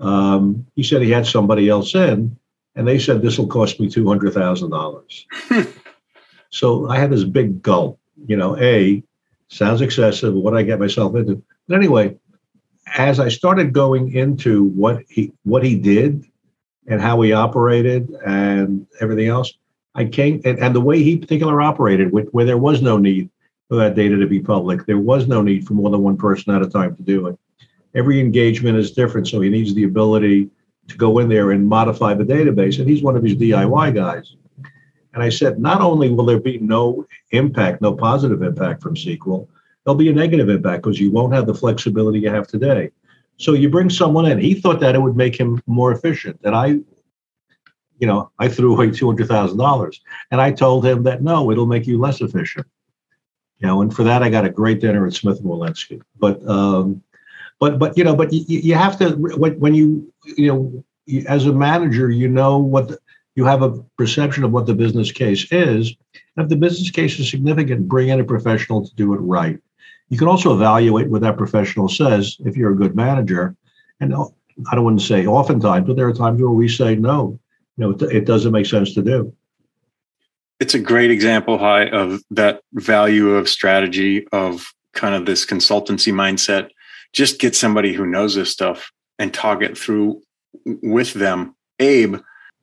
um, 0.00 0.66
he 0.74 0.82
said 0.82 1.02
he 1.02 1.10
had 1.10 1.26
somebody 1.26 1.68
else 1.68 1.94
in, 1.94 2.36
and 2.74 2.86
they 2.86 2.98
said 2.98 3.22
this 3.22 3.38
will 3.38 3.46
cost 3.46 3.80
me 3.80 3.88
two 3.88 4.06
hundred 4.06 4.34
thousand 4.34 4.70
dollars. 4.70 5.26
so 6.50 6.88
I 6.88 6.98
had 6.98 7.10
this 7.10 7.24
big 7.24 7.62
gulp, 7.62 7.98
you 8.26 8.36
know, 8.36 8.56
A, 8.58 9.02
sounds 9.48 9.80
excessive. 9.80 10.34
What 10.34 10.56
I 10.56 10.62
get 10.62 10.80
myself 10.80 11.14
into? 11.14 11.42
But 11.66 11.76
anyway, 11.76 12.16
as 12.94 13.20
I 13.20 13.28
started 13.28 13.72
going 13.72 14.12
into 14.12 14.64
what 14.64 15.02
he 15.08 15.32
what 15.44 15.64
he 15.64 15.76
did 15.76 16.24
and 16.88 17.00
how 17.00 17.20
he 17.22 17.32
operated 17.32 18.10
and 18.24 18.86
everything 19.00 19.28
else, 19.28 19.54
I 19.96 20.04
came 20.04 20.40
and, 20.44 20.58
and 20.58 20.74
the 20.74 20.80
way 20.80 21.02
he 21.02 21.16
particular 21.16 21.60
operated, 21.60 22.12
with, 22.12 22.28
where 22.30 22.44
there 22.44 22.58
was 22.58 22.82
no 22.82 22.98
need 22.98 23.30
for 23.68 23.76
that 23.76 23.94
data 23.94 24.16
to 24.16 24.26
be 24.26 24.38
public, 24.38 24.86
there 24.86 24.98
was 24.98 25.26
no 25.26 25.42
need 25.42 25.66
for 25.66 25.72
more 25.72 25.90
than 25.90 26.02
one 26.02 26.16
person 26.16 26.54
at 26.54 26.62
a 26.62 26.68
time 26.68 26.94
to 26.96 27.02
do 27.02 27.26
it. 27.26 27.38
Every 27.94 28.20
engagement 28.20 28.78
is 28.78 28.92
different, 28.92 29.26
so 29.26 29.40
he 29.40 29.48
needs 29.48 29.74
the 29.74 29.84
ability 29.84 30.50
to 30.88 30.96
go 30.96 31.18
in 31.18 31.28
there 31.28 31.50
and 31.50 31.66
modify 31.66 32.14
the 32.14 32.24
database. 32.24 32.78
And 32.78 32.88
he's 32.88 33.02
one 33.02 33.16
of 33.16 33.24
his 33.24 33.34
DIY 33.34 33.94
guys. 33.94 34.36
And 35.14 35.22
I 35.22 35.30
said, 35.30 35.58
not 35.58 35.80
only 35.80 36.10
will 36.10 36.26
there 36.26 36.38
be 36.38 36.58
no 36.58 37.06
impact, 37.30 37.80
no 37.80 37.94
positive 37.94 38.42
impact 38.42 38.82
from 38.82 38.94
SQL, 38.94 39.48
there'll 39.84 39.96
be 39.96 40.10
a 40.10 40.12
negative 40.12 40.50
impact 40.50 40.82
because 40.82 41.00
you 41.00 41.10
won't 41.10 41.32
have 41.32 41.46
the 41.46 41.54
flexibility 41.54 42.20
you 42.20 42.30
have 42.30 42.46
today. 42.46 42.90
So 43.38 43.54
you 43.54 43.70
bring 43.70 43.88
someone 43.88 44.26
in. 44.26 44.38
He 44.38 44.54
thought 44.54 44.78
that 44.80 44.94
it 44.94 45.00
would 45.00 45.16
make 45.16 45.34
him 45.34 45.62
more 45.66 45.92
efficient. 45.92 46.38
And 46.44 46.54
I, 46.54 46.80
you 47.98 48.06
know, 48.06 48.30
I 48.38 48.48
threw 48.48 48.74
away 48.74 48.90
two 48.90 49.06
hundred 49.06 49.28
thousand 49.28 49.58
dollars, 49.58 50.00
and 50.30 50.40
I 50.40 50.52
told 50.52 50.84
him 50.84 51.02
that 51.04 51.22
no, 51.22 51.50
it'll 51.50 51.66
make 51.66 51.86
you 51.86 51.98
less 51.98 52.20
efficient. 52.20 52.66
You 53.58 53.68
know, 53.68 53.80
and 53.82 53.94
for 53.94 54.04
that 54.04 54.22
I 54.22 54.28
got 54.28 54.44
a 54.44 54.50
great 54.50 54.80
dinner 54.80 55.06
at 55.06 55.14
Smith 55.14 55.38
and 55.38 55.46
Wollensky. 55.46 56.02
But 56.18 56.46
um, 56.46 57.02
but 57.58 57.78
but 57.78 57.96
you 57.96 58.04
know, 58.04 58.14
but 58.14 58.32
you, 58.32 58.44
you 58.46 58.74
have 58.74 58.98
to 58.98 59.10
when, 59.10 59.58
when 59.58 59.74
you 59.74 60.12
you 60.36 60.46
know 60.46 60.84
as 61.26 61.46
a 61.46 61.52
manager, 61.52 62.10
you 62.10 62.28
know 62.28 62.58
what 62.58 62.88
the, 62.88 62.98
you 63.34 63.44
have 63.44 63.62
a 63.62 63.82
perception 63.96 64.44
of 64.44 64.52
what 64.52 64.66
the 64.66 64.74
business 64.74 65.12
case 65.12 65.46
is. 65.52 65.94
And 66.36 66.44
if 66.44 66.48
the 66.48 66.56
business 66.56 66.90
case 66.90 67.18
is 67.18 67.30
significant, 67.30 67.88
bring 67.88 68.08
in 68.08 68.20
a 68.20 68.24
professional 68.24 68.86
to 68.86 68.94
do 68.96 69.14
it 69.14 69.18
right. 69.18 69.58
You 70.08 70.18
can 70.18 70.28
also 70.28 70.54
evaluate 70.54 71.08
what 71.08 71.22
that 71.22 71.36
professional 71.36 71.88
says 71.88 72.36
if 72.44 72.56
you're 72.56 72.72
a 72.72 72.76
good 72.76 72.96
manager. 72.96 73.54
And 74.00 74.14
I 74.14 74.74
don't 74.74 74.84
want 74.84 74.98
to 75.00 75.06
say 75.06 75.26
oftentimes, 75.26 75.86
but 75.86 75.96
there 75.96 76.08
are 76.08 76.12
times 76.12 76.40
where 76.40 76.50
we 76.50 76.68
say 76.68 76.96
no, 76.96 77.38
you 77.76 77.84
know, 77.84 77.90
it, 77.90 78.02
it 78.02 78.24
doesn't 78.24 78.52
make 78.52 78.66
sense 78.66 78.94
to 78.94 79.02
do. 79.02 79.32
It's 80.58 80.74
a 80.74 80.78
great 80.78 81.10
example, 81.10 81.58
of 81.60 82.22
that 82.30 82.62
value 82.72 83.30
of 83.30 83.48
strategy 83.48 84.26
of 84.32 84.72
kind 84.94 85.14
of 85.14 85.26
this 85.26 85.44
consultancy 85.44 86.12
mindset. 86.12 86.70
Just 87.12 87.38
get 87.38 87.54
somebody 87.54 87.92
who 87.92 88.06
knows 88.06 88.34
this 88.34 88.50
stuff 88.50 88.90
and 89.18 89.32
talk 89.32 89.62
it 89.62 89.76
through 89.76 90.22
with 90.64 91.12
them. 91.14 91.54
Abe, 91.78 92.16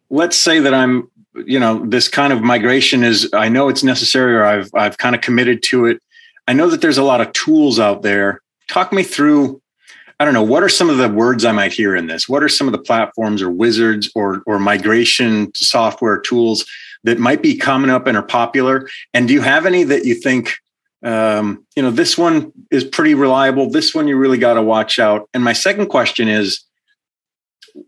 let's 0.10 0.38
say 0.38 0.60
that 0.60 0.74
I'm, 0.74 1.10
you 1.46 1.60
know, 1.60 1.86
this 1.86 2.08
kind 2.08 2.34
of 2.34 2.42
migration 2.42 3.04
is, 3.04 3.30
I 3.34 3.50
know 3.50 3.70
it's 3.70 3.84
necessary 3.84 4.36
or 4.36 4.44
I've, 4.44 4.70
I've 4.74 4.98
kind 4.98 5.16
of 5.16 5.22
committed 5.22 5.64
to 5.64 5.86
it. 5.86 6.02
I 6.48 6.54
know 6.54 6.70
that 6.70 6.82
there's 6.82 6.98
a 6.98 7.04
lot 7.04 7.22
of 7.22 7.32
tools 7.34 7.80
out 7.80 8.02
there. 8.02 8.42
Talk 8.68 8.92
me 8.92 9.04
through, 9.04 9.62
I 10.24 10.26
don't 10.26 10.34
know, 10.34 10.42
what 10.42 10.64
are 10.64 10.70
some 10.70 10.90
of 10.90 10.96
the 10.96 11.10
words 11.10 11.44
I 11.44 11.52
might 11.52 11.74
hear 11.74 11.98
in 11.98 12.08
this? 12.08 12.30
What 12.30 12.44
are 12.44 12.48
some 12.48 12.66
of 12.66 12.72
the 12.72 12.78
platforms 12.78 13.42
or 13.42 13.50
wizards 13.50 14.10
or, 14.16 14.42
or 14.46 14.58
migration 14.58 15.52
software 15.54 16.18
tools 16.18 16.66
that 17.04 17.20
might 17.20 17.44
be 17.44 17.58
coming 17.58 17.90
up 17.90 18.08
and 18.08 18.16
are 18.16 18.24
popular? 18.24 18.88
And 19.14 19.28
do 19.28 19.34
you 19.34 19.42
have 19.42 19.66
any 19.66 19.84
that 19.84 20.06
you 20.06 20.16
think, 20.16 20.54
um, 21.04 21.66
you 21.76 21.84
know, 21.84 21.92
this 21.92 22.18
one 22.18 22.54
is 22.72 22.86
pretty 22.86 23.16
reliable. 23.16 23.70
This 23.70 23.94
one 23.94 24.08
you 24.08 24.16
really 24.16 24.38
got 24.38 24.54
to 24.54 24.62
watch 24.62 24.98
out. 24.98 25.28
And 25.34 25.44
my 25.44 25.52
second 25.52 25.88
question 25.88 26.30
is, 26.30 26.64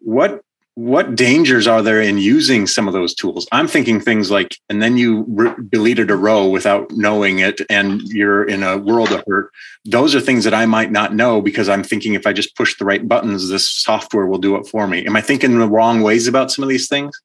what 0.02 0.42
what 0.76 1.16
dangers 1.16 1.68
are 1.68 1.82
there 1.82 2.02
in 2.02 2.18
using 2.18 2.68
some 2.68 2.88
of 2.88 2.94
those 2.94 3.16
tools? 3.16 3.48
I'm 3.54 3.68
thinking 3.68 4.02
things 4.02 4.30
like, 4.30 4.58
and 4.70 4.82
then 4.82 4.98
you 4.98 5.26
re- 5.30 5.56
deleted 5.70 6.12
a 6.12 6.18
row 6.18 6.50
without 6.50 6.92
knowing 6.92 7.40
it, 7.40 7.62
and 7.70 8.02
you're 8.02 8.44
in 8.44 8.62
a 8.62 8.78
world 8.78 9.12
of 9.14 9.24
hurt. 9.26 9.52
Those 9.86 10.14
are 10.14 10.20
things 10.20 10.44
that 10.44 10.54
I 10.54 10.66
might 10.66 10.92
not 10.92 11.16
know 11.16 11.42
because 11.42 11.70
I'm 11.70 11.84
thinking 11.84 12.14
if 12.14 12.28
I 12.28 12.34
just 12.34 12.58
push 12.58 12.78
the 12.78 12.84
right 12.84 13.08
buttons, 13.08 13.50
this 13.50 13.70
software 13.70 14.26
will 14.26 14.38
do 14.38 14.58
it 14.58 14.68
for 14.68 14.86
me. 14.86 15.06
Am 15.06 15.16
I 15.16 15.22
thinking 15.22 15.58
the 15.58 15.68
wrong 15.68 16.02
ways 16.02 16.28
about 16.28 16.52
some 16.52 16.64
of 16.64 16.70
these 16.70 16.90
things? 16.90 17.18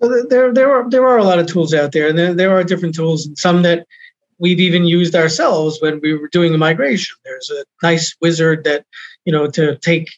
There, 0.00 0.52
there 0.52 0.72
are 0.72 0.88
there 0.88 1.06
are 1.06 1.18
a 1.18 1.24
lot 1.24 1.40
of 1.40 1.46
tools 1.46 1.74
out 1.74 1.90
there, 1.90 2.08
and 2.08 2.16
there, 2.16 2.34
there 2.34 2.56
are 2.56 2.62
different 2.62 2.94
tools. 2.94 3.26
And 3.26 3.36
some 3.36 3.62
that 3.62 3.86
we've 4.38 4.60
even 4.60 4.84
used 4.84 5.16
ourselves 5.16 5.78
when 5.80 6.00
we 6.00 6.14
were 6.14 6.28
doing 6.28 6.54
a 6.54 6.58
migration. 6.58 7.16
There's 7.24 7.50
a 7.50 7.64
nice 7.82 8.14
wizard 8.20 8.62
that 8.64 8.84
you 9.26 9.32
know, 9.32 9.50
to 9.50 9.76
take 9.78 10.08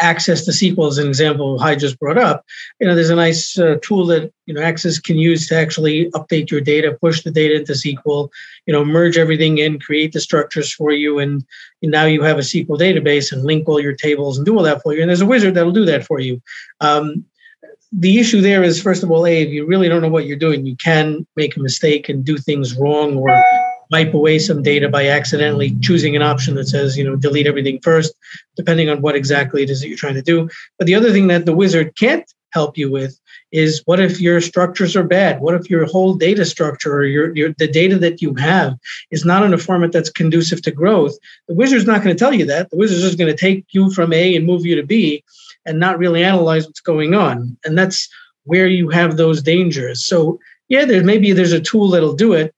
access 0.00 0.44
to 0.44 0.50
SQL 0.50 0.88
as 0.88 0.98
an 0.98 1.08
example 1.08 1.60
I 1.60 1.74
just 1.74 1.98
brought 1.98 2.18
up, 2.18 2.44
you 2.78 2.86
know, 2.86 2.94
there's 2.94 3.10
a 3.10 3.16
nice 3.16 3.58
uh, 3.58 3.76
tool 3.82 4.04
that, 4.06 4.30
you 4.44 4.52
know, 4.52 4.60
Access 4.60 5.00
can 5.00 5.16
use 5.16 5.48
to 5.48 5.56
actually 5.56 6.10
update 6.10 6.50
your 6.50 6.60
data, 6.60 6.96
push 7.00 7.22
the 7.22 7.30
data 7.30 7.56
into 7.56 7.72
SQL, 7.72 8.28
you 8.66 8.72
know, 8.72 8.84
merge 8.84 9.16
everything 9.16 9.58
in, 9.58 9.80
create 9.80 10.12
the 10.12 10.20
structures 10.20 10.72
for 10.72 10.92
you. 10.92 11.18
And, 11.18 11.42
and 11.82 11.90
now 11.90 12.04
you 12.04 12.20
have 12.22 12.36
a 12.36 12.42
SQL 12.42 12.78
database 12.78 13.32
and 13.32 13.44
link 13.44 13.66
all 13.66 13.80
your 13.80 13.94
tables 13.94 14.36
and 14.36 14.44
do 14.44 14.56
all 14.56 14.62
that 14.62 14.82
for 14.82 14.94
you. 14.94 15.00
And 15.00 15.08
there's 15.08 15.22
a 15.22 15.26
wizard 15.26 15.54
that'll 15.54 15.72
do 15.72 15.86
that 15.86 16.04
for 16.04 16.20
you. 16.20 16.42
Um, 16.80 17.24
the 17.92 18.18
issue 18.18 18.42
there 18.42 18.62
is, 18.62 18.82
first 18.82 19.02
of 19.02 19.10
all, 19.10 19.26
A, 19.26 19.42
if 19.42 19.48
you 19.48 19.64
really 19.64 19.88
don't 19.88 20.02
know 20.02 20.10
what 20.10 20.26
you're 20.26 20.36
doing, 20.36 20.66
you 20.66 20.76
can 20.76 21.26
make 21.34 21.56
a 21.56 21.60
mistake 21.60 22.10
and 22.10 22.22
do 22.22 22.36
things 22.36 22.76
wrong 22.76 23.16
or 23.16 23.42
wipe 23.90 24.14
away 24.14 24.38
some 24.38 24.62
data 24.62 24.88
by 24.88 25.08
accidentally 25.08 25.74
choosing 25.80 26.14
an 26.16 26.22
option 26.22 26.54
that 26.54 26.68
says, 26.68 26.96
you 26.96 27.04
know, 27.04 27.16
delete 27.16 27.46
everything 27.46 27.80
first, 27.80 28.14
depending 28.56 28.88
on 28.88 29.00
what 29.00 29.16
exactly 29.16 29.62
it 29.62 29.70
is 29.70 29.80
that 29.80 29.88
you're 29.88 29.96
trying 29.96 30.14
to 30.14 30.22
do. 30.22 30.48
But 30.78 30.86
the 30.86 30.94
other 30.94 31.12
thing 31.12 31.28
that 31.28 31.46
the 31.46 31.56
wizard 31.56 31.96
can't 31.96 32.30
help 32.52 32.78
you 32.78 32.90
with 32.90 33.18
is 33.52 33.82
what 33.86 34.00
if 34.00 34.20
your 34.20 34.40
structures 34.40 34.96
are 34.96 35.04
bad? 35.04 35.40
What 35.40 35.54
if 35.54 35.70
your 35.70 35.86
whole 35.86 36.14
data 36.14 36.44
structure 36.44 36.94
or 36.94 37.04
your, 37.04 37.34
your 37.34 37.54
the 37.58 37.68
data 37.68 37.98
that 37.98 38.20
you 38.20 38.34
have 38.34 38.76
is 39.10 39.24
not 39.24 39.42
in 39.42 39.54
a 39.54 39.58
format 39.58 39.92
that's 39.92 40.10
conducive 40.10 40.62
to 40.62 40.70
growth? 40.70 41.16
The 41.48 41.54
wizard's 41.54 41.86
not 41.86 42.02
going 42.02 42.14
to 42.14 42.18
tell 42.18 42.34
you 42.34 42.44
that. 42.46 42.70
The 42.70 42.76
wizard's 42.76 43.02
just 43.02 43.18
going 43.18 43.30
to 43.30 43.36
take 43.36 43.66
you 43.70 43.90
from 43.92 44.12
A 44.12 44.36
and 44.36 44.46
move 44.46 44.66
you 44.66 44.76
to 44.76 44.82
B 44.82 45.24
and 45.64 45.78
not 45.78 45.98
really 45.98 46.24
analyze 46.24 46.66
what's 46.66 46.80
going 46.80 47.14
on. 47.14 47.56
And 47.64 47.76
that's 47.76 48.08
where 48.44 48.66
you 48.66 48.88
have 48.90 49.16
those 49.16 49.42
dangers. 49.42 50.04
So 50.04 50.38
yeah, 50.68 50.84
there 50.84 51.02
maybe 51.02 51.32
there's 51.32 51.52
a 51.52 51.60
tool 51.60 51.88
that'll 51.88 52.14
do 52.14 52.34
it, 52.34 52.54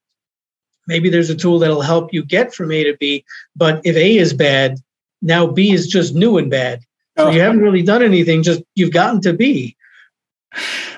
maybe 0.91 1.09
there's 1.09 1.31
a 1.31 1.37
tool 1.37 1.61
that'll 1.61 1.81
help 1.81 2.13
you 2.13 2.25
get 2.25 2.53
from 2.53 2.73
A 2.73 2.83
to 2.83 2.97
B. 2.99 3.25
But 3.55 3.81
if 3.85 3.97
A 3.97 4.19
is 4.19 4.35
bad, 4.35 4.79
now 5.23 5.47
B 5.47 5.73
is 5.73 5.87
just 5.87 6.15
new 6.15 6.37
and 6.37 6.51
bad. 6.51 6.81
So 7.17 7.29
oh. 7.29 7.31
you 7.31 7.41
haven't 7.41 7.61
really 7.61 7.83
done 7.83 8.03
anything, 8.03 8.43
just 8.43 8.63
you've 8.75 8.93
gotten 8.93 9.21
to 9.23 9.33
B. 9.33 9.77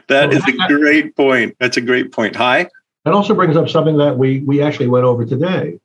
That 0.08 0.32
is 0.32 0.42
a 0.48 0.52
great 0.68 1.14
point. 1.14 1.56
That's 1.60 1.76
a 1.76 1.80
great 1.80 2.10
point. 2.10 2.34
Hai. 2.34 2.68
That 3.04 3.14
also 3.14 3.34
brings 3.34 3.56
up 3.56 3.68
something 3.68 3.98
that 3.98 4.16
we 4.16 4.40
we 4.40 4.62
actually 4.62 4.88
went 4.88 5.04
over 5.04 5.24
today. 5.24 5.78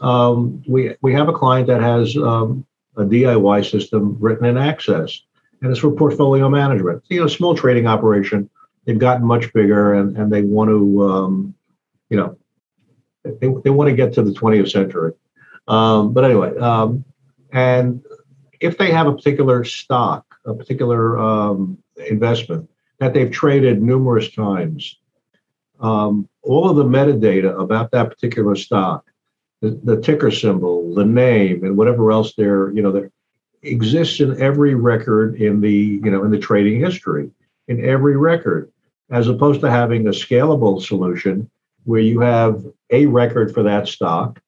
Um, 0.00 0.62
we 0.66 0.94
we 1.00 1.12
have 1.14 1.28
a 1.28 1.32
client 1.32 1.66
that 1.68 1.80
has 1.80 2.16
um, 2.16 2.66
a 2.96 3.04
DIY 3.04 3.70
system 3.70 4.16
written 4.20 4.44
in 4.44 4.58
Access, 4.58 5.20
and 5.62 5.70
it's 5.70 5.80
for 5.80 5.90
portfolio 5.92 6.48
management. 6.48 7.02
You 7.08 7.20
know, 7.20 7.26
small 7.28 7.54
trading 7.54 7.86
operation. 7.86 8.50
They've 8.84 8.98
gotten 8.98 9.24
much 9.26 9.52
bigger, 9.52 9.94
and 9.94 10.16
and 10.16 10.32
they 10.32 10.42
want 10.42 10.68
to, 10.70 11.02
um, 11.04 11.54
you 12.10 12.16
know, 12.16 12.36
they, 13.24 13.48
they 13.64 13.70
want 13.70 13.88
to 13.88 13.96
get 13.96 14.12
to 14.14 14.22
the 14.22 14.32
20th 14.32 14.70
century. 14.70 15.12
Um, 15.66 16.12
but 16.12 16.24
anyway, 16.24 16.56
um, 16.58 17.04
and 17.52 18.04
if 18.60 18.76
they 18.78 18.90
have 18.90 19.06
a 19.06 19.14
particular 19.14 19.64
stock, 19.64 20.26
a 20.44 20.54
particular 20.54 21.18
um, 21.18 21.78
investment 22.10 22.68
that 22.98 23.14
they've 23.14 23.30
traded 23.30 23.82
numerous 23.82 24.30
times, 24.30 24.98
um, 25.80 26.28
all 26.42 26.68
of 26.68 26.76
the 26.76 26.84
metadata 26.84 27.58
about 27.60 27.90
that 27.92 28.10
particular 28.10 28.54
stock, 28.54 29.04
the, 29.60 29.80
the, 29.84 30.00
ticker 30.00 30.30
symbol, 30.30 30.94
the 30.94 31.04
name, 31.04 31.64
and 31.64 31.76
whatever 31.76 32.12
else 32.12 32.34
there, 32.36 32.70
you 32.72 32.82
know, 32.82 32.92
there 32.92 33.10
exists 33.62 34.20
in 34.20 34.40
every 34.40 34.74
record 34.74 35.40
in 35.40 35.60
the, 35.60 35.72
you 35.72 36.10
know, 36.10 36.24
in 36.24 36.30
the 36.30 36.38
trading 36.38 36.80
history, 36.80 37.30
in 37.68 37.84
every 37.84 38.16
record, 38.16 38.70
as 39.10 39.28
opposed 39.28 39.60
to 39.62 39.70
having 39.70 40.06
a 40.06 40.10
scalable 40.10 40.82
solution 40.82 41.50
where 41.84 42.00
you 42.00 42.20
have 42.20 42.64
a 42.90 43.06
record 43.06 43.52
for 43.54 43.62
that 43.62 43.88
stock 43.88 44.40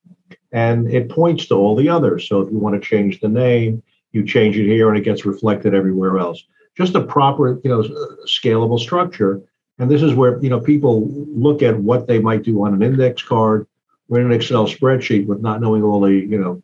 and 0.52 0.90
it 0.90 1.10
points 1.10 1.46
to 1.46 1.54
all 1.54 1.76
the 1.76 1.88
others. 1.88 2.28
So 2.28 2.40
if 2.40 2.50
you 2.50 2.58
want 2.58 2.80
to 2.80 2.88
change 2.88 3.20
the 3.20 3.28
name, 3.28 3.82
you 4.12 4.24
change 4.24 4.56
it 4.56 4.66
here 4.66 4.88
and 4.88 4.98
it 4.98 5.04
gets 5.04 5.26
reflected 5.26 5.74
everywhere 5.74 6.18
else. 6.18 6.42
Just 6.76 6.94
a 6.94 7.02
proper, 7.02 7.60
you 7.62 7.70
know, 7.70 7.82
scalable 8.26 8.80
structure. 8.80 9.42
And 9.78 9.90
this 9.90 10.02
is 10.02 10.14
where, 10.14 10.42
you 10.42 10.48
know, 10.48 10.60
people 10.60 11.08
look 11.28 11.62
at 11.62 11.78
what 11.78 12.06
they 12.06 12.18
might 12.18 12.42
do 12.42 12.64
on 12.64 12.74
an 12.74 12.82
index 12.82 13.22
card 13.22 13.66
or 14.08 14.20
in 14.20 14.26
an 14.26 14.32
Excel 14.32 14.66
spreadsheet 14.66 15.26
with 15.26 15.40
not 15.40 15.60
knowing 15.60 15.82
all 15.82 16.00
the, 16.00 16.12
you 16.12 16.38
know, 16.38 16.62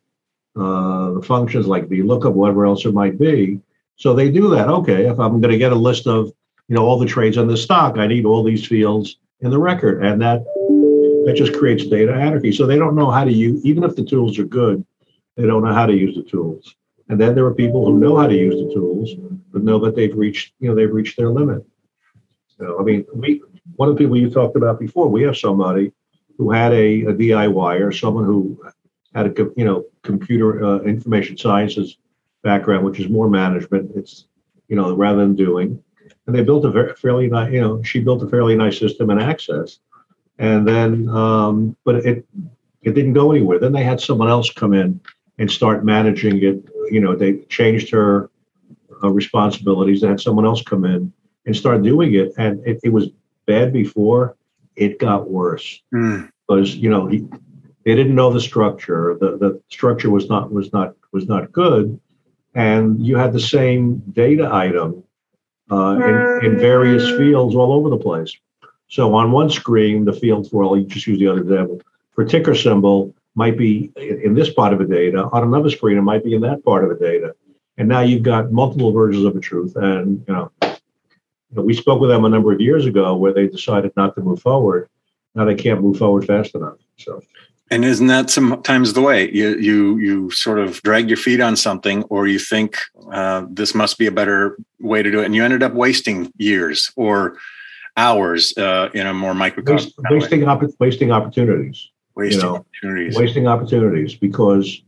uh, 0.55 1.13
the 1.13 1.21
functions 1.21 1.67
like 1.67 1.89
the 1.89 2.03
lookup, 2.03 2.33
whatever 2.33 2.65
else 2.65 2.85
it 2.85 2.93
might 2.93 3.19
be. 3.19 3.59
So 3.95 4.13
they 4.13 4.29
do 4.31 4.49
that. 4.49 4.67
Okay, 4.67 5.05
if 5.05 5.19
I'm 5.19 5.39
going 5.39 5.51
to 5.51 5.57
get 5.57 5.71
a 5.71 5.75
list 5.75 6.07
of, 6.07 6.27
you 6.67 6.75
know, 6.75 6.85
all 6.85 6.97
the 6.97 7.05
trades 7.05 7.37
on 7.37 7.47
the 7.47 7.57
stock, 7.57 7.97
I 7.97 8.07
need 8.07 8.25
all 8.25 8.43
these 8.43 8.65
fields 8.65 9.17
in 9.41 9.51
the 9.51 9.59
record. 9.59 10.03
And 10.03 10.21
that 10.21 10.43
that 11.25 11.35
just 11.35 11.53
creates 11.53 11.85
data 11.85 12.13
anarchy. 12.13 12.51
So 12.51 12.65
they 12.65 12.77
don't 12.77 12.95
know 12.95 13.09
how 13.09 13.23
to 13.23 13.31
use, 13.31 13.65
even 13.65 13.83
if 13.83 13.95
the 13.95 14.03
tools 14.03 14.37
are 14.39 14.45
good, 14.45 14.85
they 15.37 15.45
don't 15.45 15.63
know 15.63 15.73
how 15.73 15.85
to 15.85 15.93
use 15.93 16.15
the 16.15 16.23
tools. 16.23 16.75
And 17.09 17.19
then 17.19 17.35
there 17.35 17.45
are 17.45 17.53
people 17.53 17.85
who 17.85 17.97
know 17.97 18.17
how 18.17 18.27
to 18.27 18.35
use 18.35 18.55
the 18.55 18.73
tools, 18.73 19.11
but 19.51 19.63
know 19.63 19.79
that 19.79 19.95
they've 19.95 20.15
reached, 20.15 20.53
you 20.59 20.69
know, 20.69 20.75
they've 20.75 20.91
reached 20.91 21.17
their 21.17 21.29
limit. 21.29 21.65
So 22.57 22.79
I 22.79 22.83
mean, 22.83 23.05
we 23.13 23.41
one 23.75 23.89
of 23.89 23.95
the 23.95 24.03
people 24.03 24.17
you 24.17 24.29
talked 24.29 24.55
about 24.55 24.79
before, 24.79 25.07
we 25.07 25.23
have 25.23 25.37
somebody 25.37 25.91
who 26.37 26.51
had 26.51 26.73
a, 26.73 27.01
a 27.03 27.13
DIY 27.13 27.81
or 27.81 27.91
someone 27.91 28.25
who 28.25 28.61
had 29.13 29.27
a 29.27 29.51
you 29.55 29.65
know 29.65 29.85
computer 30.03 30.63
uh, 30.63 30.79
information 30.79 31.37
sciences 31.37 31.97
background, 32.43 32.85
which 32.85 32.99
is 32.99 33.09
more 33.09 33.29
management. 33.29 33.91
It's 33.95 34.25
you 34.67 34.75
know 34.75 34.95
rather 34.95 35.19
than 35.19 35.35
doing, 35.35 35.83
and 36.27 36.35
they 36.35 36.43
built 36.43 36.65
a 36.65 36.71
very, 36.71 36.95
fairly 36.95 37.27
nice 37.27 37.51
you 37.51 37.61
know 37.61 37.81
she 37.83 37.99
built 37.99 38.23
a 38.23 38.27
fairly 38.27 38.55
nice 38.55 38.77
system 38.77 39.09
and 39.09 39.21
access, 39.21 39.79
and 40.39 40.67
then 40.67 41.09
um, 41.09 41.75
but 41.85 41.95
it 41.97 42.25
it 42.81 42.93
didn't 42.93 43.13
go 43.13 43.31
anywhere. 43.31 43.59
Then 43.59 43.73
they 43.73 43.83
had 43.83 44.01
someone 44.01 44.29
else 44.29 44.51
come 44.51 44.73
in 44.73 44.99
and 45.37 45.49
start 45.49 45.85
managing 45.85 46.43
it. 46.43 46.63
You 46.91 47.01
know 47.01 47.15
they 47.15 47.37
changed 47.49 47.91
her 47.91 48.29
uh, 49.03 49.09
responsibilities. 49.09 50.01
They 50.01 50.07
had 50.07 50.21
someone 50.21 50.45
else 50.45 50.61
come 50.61 50.85
in 50.85 51.11
and 51.45 51.55
start 51.55 51.83
doing 51.83 52.13
it, 52.13 52.31
and 52.37 52.65
it, 52.65 52.79
it 52.83 52.89
was 52.89 53.09
bad 53.45 53.73
before. 53.73 54.35
It 54.75 54.99
got 54.99 55.29
worse 55.29 55.81
mm. 55.93 56.29
because 56.47 56.75
you 56.75 56.89
know 56.89 57.07
he 57.07 57.25
they 57.85 57.95
didn't 57.95 58.15
know 58.15 58.31
the 58.31 58.41
structure. 58.41 59.17
The 59.19 59.37
the 59.37 59.61
structure 59.69 60.09
was 60.09 60.29
not 60.29 60.51
was 60.51 60.73
not 60.73 60.95
was 61.11 61.27
not 61.27 61.51
good, 61.51 61.99
and 62.55 63.05
you 63.05 63.17
had 63.17 63.33
the 63.33 63.39
same 63.39 64.01
data 64.13 64.49
item 64.51 65.03
uh, 65.71 66.39
in, 66.41 66.45
in 66.45 66.59
various 66.59 67.07
fields 67.17 67.55
all 67.55 67.73
over 67.73 67.89
the 67.89 67.97
place. 67.97 68.35
So 68.93 69.15
on 69.15 69.31
one 69.31 69.49
screen, 69.49 70.05
the 70.05 70.13
field 70.13 70.51
for 70.51 70.63
I'll 70.63 70.75
just 70.83 71.07
use 71.07 71.17
the 71.17 71.27
other 71.27 71.41
example 71.41 71.81
for 72.13 72.23
ticker 72.23 72.53
symbol 72.53 73.11
might 73.33 73.57
be 73.57 73.91
in 73.97 74.35
this 74.35 74.53
part 74.53 74.71
of 74.71 74.77
the 74.77 74.85
data. 74.85 75.23
On 75.33 75.41
another 75.41 75.71
screen, 75.71 75.97
it 75.97 76.03
might 76.03 76.23
be 76.23 76.35
in 76.35 76.41
that 76.41 76.63
part 76.63 76.83
of 76.83 76.91
the 76.91 77.03
data. 77.03 77.33
And 77.79 77.89
now 77.89 78.01
you've 78.01 78.21
got 78.21 78.51
multiple 78.51 78.91
versions 78.91 79.25
of 79.25 79.33
the 79.33 79.39
truth. 79.39 79.75
And 79.77 80.23
you 80.27 80.33
know, 80.35 80.51
you 80.61 81.55
know, 81.55 81.63
we 81.63 81.73
spoke 81.73 82.01
with 82.01 82.11
them 82.11 82.23
a 82.23 82.29
number 82.29 82.53
of 82.53 82.61
years 82.61 82.85
ago 82.85 83.15
where 83.15 83.33
they 83.33 83.47
decided 83.47 83.91
not 83.95 84.13
to 84.13 84.21
move 84.21 84.43
forward. 84.43 84.87
Now 85.33 85.45
they 85.45 85.55
can't 85.55 85.81
move 85.81 85.97
forward 85.97 86.27
fast 86.27 86.53
enough. 86.53 86.77
So 86.97 87.19
and 87.71 87.83
isn't 87.83 88.05
that 88.05 88.29
sometimes 88.29 88.93
the 88.93 89.01
way 89.01 89.31
you 89.31 89.57
you 89.57 89.97
you 89.97 90.29
sort 90.29 90.59
of 90.59 90.79
drag 90.83 91.07
your 91.07 91.17
feet 91.17 91.41
on 91.41 91.55
something, 91.55 92.03
or 92.11 92.27
you 92.27 92.37
think 92.37 92.77
uh, 93.11 93.47
this 93.49 93.73
must 93.73 93.97
be 93.97 94.05
a 94.05 94.11
better 94.11 94.55
way 94.79 95.01
to 95.01 95.09
do 95.09 95.21
it, 95.21 95.25
and 95.25 95.33
you 95.33 95.43
ended 95.43 95.63
up 95.63 95.73
wasting 95.73 96.31
years 96.37 96.91
or 96.95 97.39
hours 97.97 98.57
uh, 98.57 98.89
in 98.93 99.07
a 99.07 99.13
more 99.13 99.33
microcosm. 99.33 99.91
Waste, 99.97 100.21
wasting 100.21 100.47
opp- 100.47 100.79
wasting 100.79 101.11
opportunities. 101.11 101.89
Wasting 102.15 102.41
you 102.41 102.45
know, 102.45 102.55
opportunities. 102.57 103.17
Wasting 103.17 103.47
opportunities 103.47 104.15
because 104.15 104.81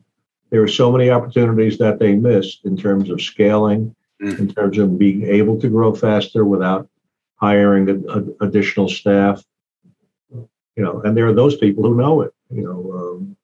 there 0.50 0.62
are 0.62 0.68
so 0.68 0.92
many 0.92 1.10
opportunities 1.10 1.78
that 1.80 2.00
they 2.00 2.16
missed 2.16 2.66
in 2.66 2.78
terms 2.78 3.10
of 3.10 3.22
scaling, 3.22 3.96
mm. 4.22 4.40
in 4.40 4.54
terms 4.54 4.78
of 4.78 4.98
being 4.98 5.24
able 5.24 5.60
to 5.60 5.68
grow 5.68 5.94
faster 5.94 6.46
without 6.46 6.88
hiring 7.36 7.90
a, 7.90 8.14
a, 8.14 8.46
additional 8.46 8.88
staff. 8.88 9.44
You 10.32 10.84
know, 10.84 11.02
and 11.02 11.16
there 11.16 11.28
are 11.28 11.34
those 11.34 11.56
people 11.56 11.84
who 11.84 11.96
know 11.96 12.22
it 12.22 12.36
you 12.50 12.64
know, 12.64 12.92
um, 12.94 13.38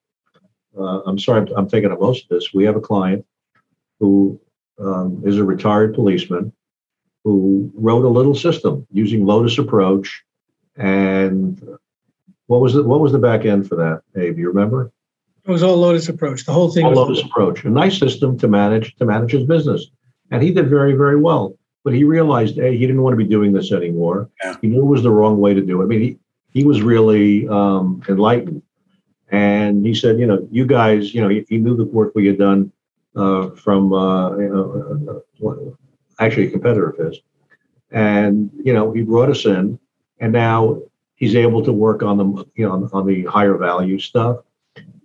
uh, 0.77 1.01
I'm 1.05 1.19
sorry, 1.19 1.41
I'm, 1.41 1.47
I'm 1.57 1.69
thinking 1.69 1.91
of 1.91 1.99
most 1.99 2.23
of 2.23 2.29
this. 2.29 2.53
We 2.53 2.63
have 2.65 2.75
a 2.75 2.81
client 2.81 3.25
who 3.99 4.39
um, 4.79 5.21
is 5.25 5.37
a 5.37 5.43
retired 5.43 5.93
policeman 5.93 6.53
who 7.23 7.71
wrote 7.75 8.05
a 8.05 8.09
little 8.09 8.35
system 8.35 8.85
using 8.91 9.25
Lotus 9.25 9.57
Approach. 9.57 10.23
And 10.75 11.61
what 12.47 12.61
was 12.61 12.75
it? 12.75 12.85
What 12.85 12.99
was 12.99 13.11
the 13.11 13.19
back 13.19 13.45
end 13.45 13.67
for 13.67 13.75
that, 13.75 14.01
Abe? 14.19 14.39
You 14.39 14.47
remember? 14.47 14.91
It 15.45 15.51
was 15.51 15.63
all 15.63 15.77
Lotus 15.77 16.09
Approach. 16.09 16.45
The 16.45 16.53
whole 16.53 16.71
thing 16.71 16.85
all 16.85 16.91
was 16.91 16.99
Lotus 16.99 17.23
Approach. 17.23 17.63
A 17.65 17.69
nice 17.69 17.97
system 17.97 18.37
to 18.39 18.47
manage 18.47 18.95
to 18.95 19.05
manage 19.05 19.31
his 19.31 19.45
business, 19.45 19.87
and 20.31 20.41
he 20.41 20.51
did 20.51 20.69
very 20.69 20.93
very 20.93 21.17
well. 21.17 21.55
But 21.83 21.93
he 21.93 22.03
realized, 22.03 22.55
hey, 22.55 22.77
he 22.77 22.85
didn't 22.85 23.01
want 23.01 23.13
to 23.13 23.17
be 23.17 23.25
doing 23.27 23.53
this 23.53 23.71
anymore. 23.71 24.29
Yeah. 24.43 24.55
He 24.61 24.67
knew 24.67 24.81
it 24.81 24.85
was 24.85 25.01
the 25.01 25.09
wrong 25.09 25.39
way 25.39 25.55
to 25.55 25.61
do 25.61 25.81
it. 25.81 25.85
I 25.85 25.87
mean, 25.87 26.01
he 26.01 26.17
he 26.53 26.63
was 26.63 26.81
really 26.81 27.47
um, 27.47 28.03
enlightened 28.07 28.61
and 29.31 29.85
he 29.85 29.95
said, 29.95 30.19
you 30.19 30.27
know, 30.27 30.47
you 30.51 30.65
guys, 30.65 31.15
you 31.15 31.21
know, 31.21 31.29
he, 31.29 31.45
he 31.47 31.57
knew 31.57 31.75
the 31.75 31.85
work 31.85 32.13
we 32.13 32.27
had 32.27 32.37
done 32.37 32.71
uh, 33.15 33.49
from 33.51 33.93
uh, 33.93 34.37
you 34.37 34.49
know, 34.49 35.23
uh, 35.41 35.53
actually 36.21 36.47
a 36.47 36.51
competitor 36.51 36.89
of 36.89 36.97
his. 36.97 37.19
And, 37.91 38.49
you 38.63 38.73
know, 38.73 38.91
he 38.91 39.01
brought 39.01 39.29
us 39.29 39.45
in 39.45 39.79
and 40.19 40.31
now 40.31 40.81
he's 41.15 41.35
able 41.35 41.63
to 41.63 41.73
work 41.73 42.03
on 42.03 42.17
the, 42.17 42.45
you 42.55 42.65
know, 42.65 42.71
on, 42.71 42.89
on 42.93 43.05
the 43.05 43.25
higher 43.25 43.57
value 43.57 43.99
stuff. 43.99 44.37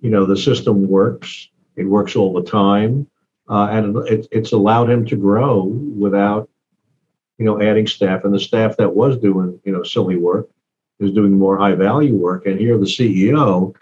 You 0.00 0.11
know, 0.11 0.24
the 0.24 0.37
system 0.37 0.87
works. 0.87 1.48
It 1.74 1.85
works 1.85 2.14
all 2.14 2.33
the 2.33 2.48
time. 2.48 3.09
Uh, 3.48 3.68
and 3.70 3.96
it, 4.09 4.29
it's 4.31 4.52
allowed 4.52 4.90
him 4.90 5.05
to 5.07 5.16
grow 5.16 5.64
without, 5.64 6.48
you 7.38 7.44
know, 7.44 7.61
adding 7.61 7.87
staff. 7.87 8.24
And 8.24 8.35
the 8.35 8.40
staff 8.40 8.76
that 8.76 8.94
was 8.94 9.18
doing, 9.18 9.61
you 9.64 9.72
know, 9.72 9.83
silly 9.83 10.16
work 10.16 10.48
is 11.00 11.12
doing 11.12 11.33
more 11.33 11.59
high 11.59 11.74
value 11.74 12.14
work. 12.14 12.46
And 12.46 12.59
here 12.59 12.79
the 12.79 12.87
CEO 12.87 13.74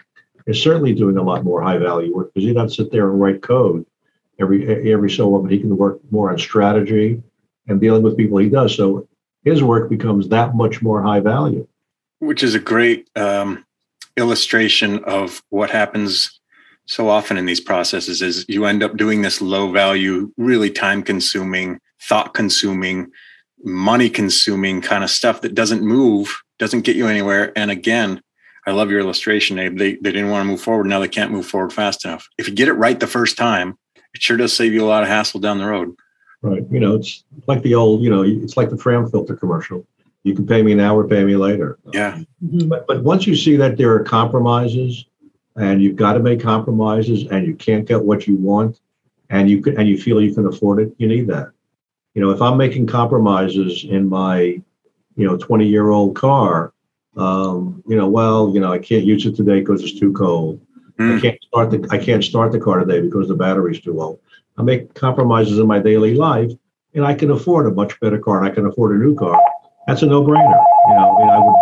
is 0.45 0.61
certainly 0.61 0.93
doing 0.93 1.17
a 1.17 1.23
lot 1.23 1.43
more 1.43 1.61
high 1.61 1.77
value 1.77 2.15
work 2.15 2.33
because 2.33 2.47
he 2.47 2.53
doesn't 2.53 2.75
sit 2.75 2.91
there 2.91 3.09
and 3.09 3.19
write 3.19 3.41
code 3.41 3.85
every 4.39 4.91
every 4.91 5.09
so 5.09 5.33
often. 5.35 5.49
He 5.49 5.59
can 5.59 5.75
work 5.77 5.99
more 6.11 6.31
on 6.31 6.37
strategy 6.37 7.21
and 7.67 7.81
dealing 7.81 8.03
with 8.03 8.17
people 8.17 8.37
he 8.37 8.49
does. 8.49 8.75
So 8.75 9.07
his 9.43 9.63
work 9.63 9.89
becomes 9.89 10.29
that 10.29 10.55
much 10.55 10.81
more 10.81 11.01
high 11.01 11.19
value. 11.19 11.67
Which 12.19 12.43
is 12.43 12.55
a 12.55 12.59
great 12.59 13.09
um, 13.15 13.65
illustration 14.17 15.03
of 15.03 15.43
what 15.49 15.69
happens 15.69 16.39
so 16.87 17.09
often 17.09 17.37
in 17.37 17.45
these 17.45 17.59
processes 17.59 18.21
is 18.21 18.45
you 18.47 18.65
end 18.65 18.83
up 18.83 18.95
doing 18.95 19.21
this 19.21 19.41
low 19.41 19.71
value, 19.71 20.31
really 20.37 20.69
time 20.69 21.01
consuming, 21.01 21.79
thought 22.01 22.33
consuming, 22.33 23.11
money 23.63 24.09
consuming 24.09 24.81
kind 24.81 25.03
of 25.03 25.09
stuff 25.09 25.41
that 25.41 25.55
doesn't 25.55 25.81
move, 25.81 26.41
doesn't 26.59 26.81
get 26.81 26.95
you 26.95 27.07
anywhere. 27.07 27.51
And 27.55 27.71
again, 27.71 28.21
I 28.67 28.71
love 28.71 28.89
your 28.89 28.99
illustration, 28.99 29.59
Abe. 29.59 29.77
They, 29.77 29.93
they 29.95 30.11
didn't 30.11 30.29
want 30.29 30.43
to 30.43 30.49
move 30.49 30.61
forward. 30.61 30.87
Now 30.87 30.99
they 30.99 31.07
can't 31.07 31.31
move 31.31 31.45
forward 31.45 31.73
fast 31.73 32.05
enough. 32.05 32.27
If 32.37 32.47
you 32.47 32.53
get 32.53 32.67
it 32.67 32.73
right 32.73 32.99
the 32.99 33.07
first 33.07 33.37
time, 33.37 33.77
it 34.15 34.21
sure 34.21 34.37
does 34.37 34.53
save 34.53 34.73
you 34.73 34.83
a 34.83 34.87
lot 34.87 35.03
of 35.03 35.09
hassle 35.09 35.41
down 35.41 35.59
the 35.59 35.65
road. 35.65 35.95
Right. 36.41 36.63
You 36.71 36.79
know, 36.79 36.95
it's 36.95 37.23
like 37.47 37.61
the 37.63 37.75
old, 37.75 38.01
you 38.01 38.09
know, 38.09 38.23
it's 38.23 38.55
like 38.55 38.69
the 38.69 38.77
Fram 38.77 39.09
filter 39.09 39.35
commercial. 39.35 39.85
You 40.23 40.33
can 40.33 40.47
pay 40.47 40.63
me 40.63 40.73
now 40.73 40.97
or 40.97 41.07
pay 41.07 41.23
me 41.23 41.35
later. 41.35 41.77
Yeah. 41.93 42.21
Mm-hmm. 42.43 42.69
But, 42.69 42.87
but 42.87 43.03
once 43.03 43.27
you 43.27 43.35
see 43.35 43.57
that 43.57 43.77
there 43.77 43.93
are 43.93 44.03
compromises 44.03 45.05
and 45.57 45.81
you've 45.81 45.97
got 45.97 46.13
to 46.13 46.19
make 46.19 46.39
compromises 46.39 47.27
and 47.29 47.45
you 47.45 47.55
can't 47.55 47.85
get 47.85 48.01
what 48.01 48.25
you 48.25 48.35
want 48.37 48.79
and 49.29 49.49
you 49.49 49.61
can, 49.61 49.77
and 49.77 49.87
you 49.87 50.01
feel 50.01 50.21
you 50.21 50.33
can 50.33 50.45
afford 50.45 50.79
it, 50.79 50.95
you 50.97 51.07
need 51.07 51.27
that. 51.27 51.51
You 52.13 52.21
know, 52.21 52.31
if 52.31 52.41
I'm 52.41 52.57
making 52.57 52.87
compromises 52.87 53.83
in 53.83 54.07
my, 54.07 54.39
you 55.17 55.27
know, 55.27 55.35
20 55.35 55.67
year 55.67 55.89
old 55.89 56.15
car, 56.15 56.73
um, 57.17 57.83
you 57.85 57.97
know, 57.97 58.07
well, 58.07 58.51
you 58.53 58.61
know, 58.61 58.71
I 58.71 58.79
can't 58.79 59.03
use 59.03 59.25
it 59.25 59.35
today 59.35 59.59
because 59.59 59.83
it's 59.83 59.99
too 59.99 60.13
cold. 60.13 60.64
Mm. 60.99 61.17
I 61.17 61.21
can't 61.21 61.43
start 61.43 61.71
the 61.71 61.87
I 61.91 61.97
can't 61.97 62.23
start 62.23 62.51
the 62.51 62.59
car 62.59 62.79
today 62.79 63.01
because 63.01 63.27
the 63.27 63.35
battery's 63.35 63.81
too 63.81 63.93
low. 63.93 64.19
I 64.57 64.63
make 64.63 64.93
compromises 64.93 65.59
in 65.59 65.67
my 65.67 65.79
daily 65.79 66.15
life, 66.15 66.51
and 66.93 67.05
I 67.05 67.13
can 67.13 67.31
afford 67.31 67.65
a 67.67 67.71
much 67.71 67.99
better 67.99 68.17
car, 68.17 68.41
and 68.41 68.49
I 68.49 68.53
can 68.53 68.65
afford 68.65 68.95
a 68.95 69.03
new 69.03 69.15
car. 69.15 69.39
That's 69.87 70.01
a 70.01 70.05
no-brainer. 70.05 70.63
You 70.87 70.95
know, 70.95 71.15
I 71.15 71.19
mean, 71.19 71.29
I 71.29 71.39
would, 71.39 71.55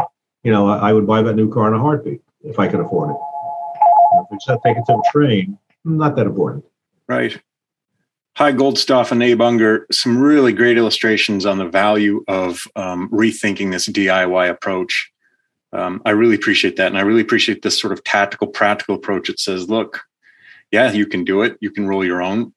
you 0.43 0.52
know, 0.52 0.69
I 0.69 0.93
would 0.93 1.08
buy 1.08 1.22
that 1.24 1.36
new 1.36 1.52
car 1.52 1.67
in 1.67 1.74
a 1.74 1.80
heartbeat 1.80 2.22
if 2.43 2.60
I 2.60 2.67
could 2.67 2.80
afford 2.80 3.10
it. 3.10 3.17
If 4.13 4.28
it's 4.32 4.48
not 4.48 4.60
taken 4.63 4.86
to 4.86 4.93
a 4.93 5.02
train, 5.12 5.58
not 5.84 6.15
that 6.15 6.28
important. 6.28 6.63
Right. 7.08 7.41
Hai, 8.36 8.52
Goldstoff 8.52 9.12
and 9.12 9.22
Abe 9.22 9.41
Unger. 9.41 9.86
Some 9.91 10.17
really 10.17 10.54
great 10.54 10.78
illustrations 10.78 11.46
on 11.46 11.58
the 11.58 11.67
value 11.67 12.24
of 12.28 12.67
um, 12.76 13.10
rethinking 13.10 13.72
this 13.72 13.88
DIY 13.88 14.50
approach 14.50 15.12
um, 15.74 16.02
I 16.06 16.12
really 16.12 16.36
appreciate 16.36 16.76
that. 16.78 16.88
And 16.88 16.98
I 16.98 17.02
really 17.02 17.22
appreciate 17.22 17.62
this 17.64 17.80
sort 17.80 17.94
of 17.94 18.04
tactical, 18.04 18.48
practical 18.48 18.96
approach 18.96 19.28
that 19.28 19.40
says, 19.40 19.70
look, 19.70 20.02
yeah, 20.72 20.92
you 20.92 21.06
can 21.06 21.24
do 21.24 21.42
it. 21.42 21.58
You 21.62 21.72
can 21.72 21.88
roll 21.88 22.06
your 22.06 22.22
own. 22.22 22.54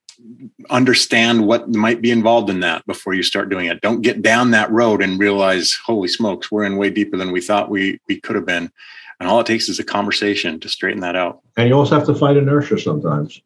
Understand 0.69 1.47
what 1.47 1.69
might 1.69 2.01
be 2.01 2.11
involved 2.11 2.49
in 2.49 2.59
that 2.61 2.85
before 2.85 3.13
you 3.13 3.23
start 3.23 3.49
doing 3.49 3.67
it. 3.67 3.81
Don't 3.81 4.01
get 4.01 4.21
down 4.21 4.51
that 4.51 4.71
road 4.71 5.01
and 5.01 5.19
realize, 5.19 5.77
holy 5.85 6.07
smokes, 6.07 6.51
we're 6.51 6.63
in 6.63 6.77
way 6.77 6.89
deeper 6.89 7.17
than 7.17 7.31
we 7.31 7.41
thought 7.41 7.69
we 7.69 7.99
we 8.07 8.19
could 8.19 8.35
have 8.35 8.45
been. 8.45 8.71
And 9.19 9.29
all 9.29 9.39
it 9.39 9.47
takes 9.47 9.69
is 9.69 9.79
a 9.79 9.83
conversation 9.83 10.59
to 10.59 10.69
straighten 10.69 11.01
that 11.01 11.15
out. 11.15 11.41
And 11.55 11.69
you 11.69 11.75
also 11.75 11.95
have 11.95 12.07
to 12.07 12.15
fight 12.15 12.37
inertia 12.37 12.79
sometimes. 12.79 13.41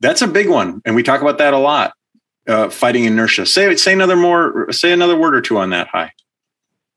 That's 0.00 0.22
a 0.22 0.26
big 0.26 0.48
one, 0.48 0.82
and 0.84 0.94
we 0.94 1.02
talk 1.02 1.20
about 1.20 1.38
that 1.38 1.54
a 1.54 1.58
lot. 1.58 1.92
Uh, 2.46 2.68
fighting 2.68 3.04
inertia. 3.04 3.46
Say 3.46 3.76
say 3.76 3.92
another 3.92 4.16
more. 4.16 4.72
Say 4.72 4.92
another 4.92 5.16
word 5.16 5.34
or 5.34 5.42
two 5.42 5.58
on 5.58 5.70
that. 5.70 5.88
Hai 5.88 6.12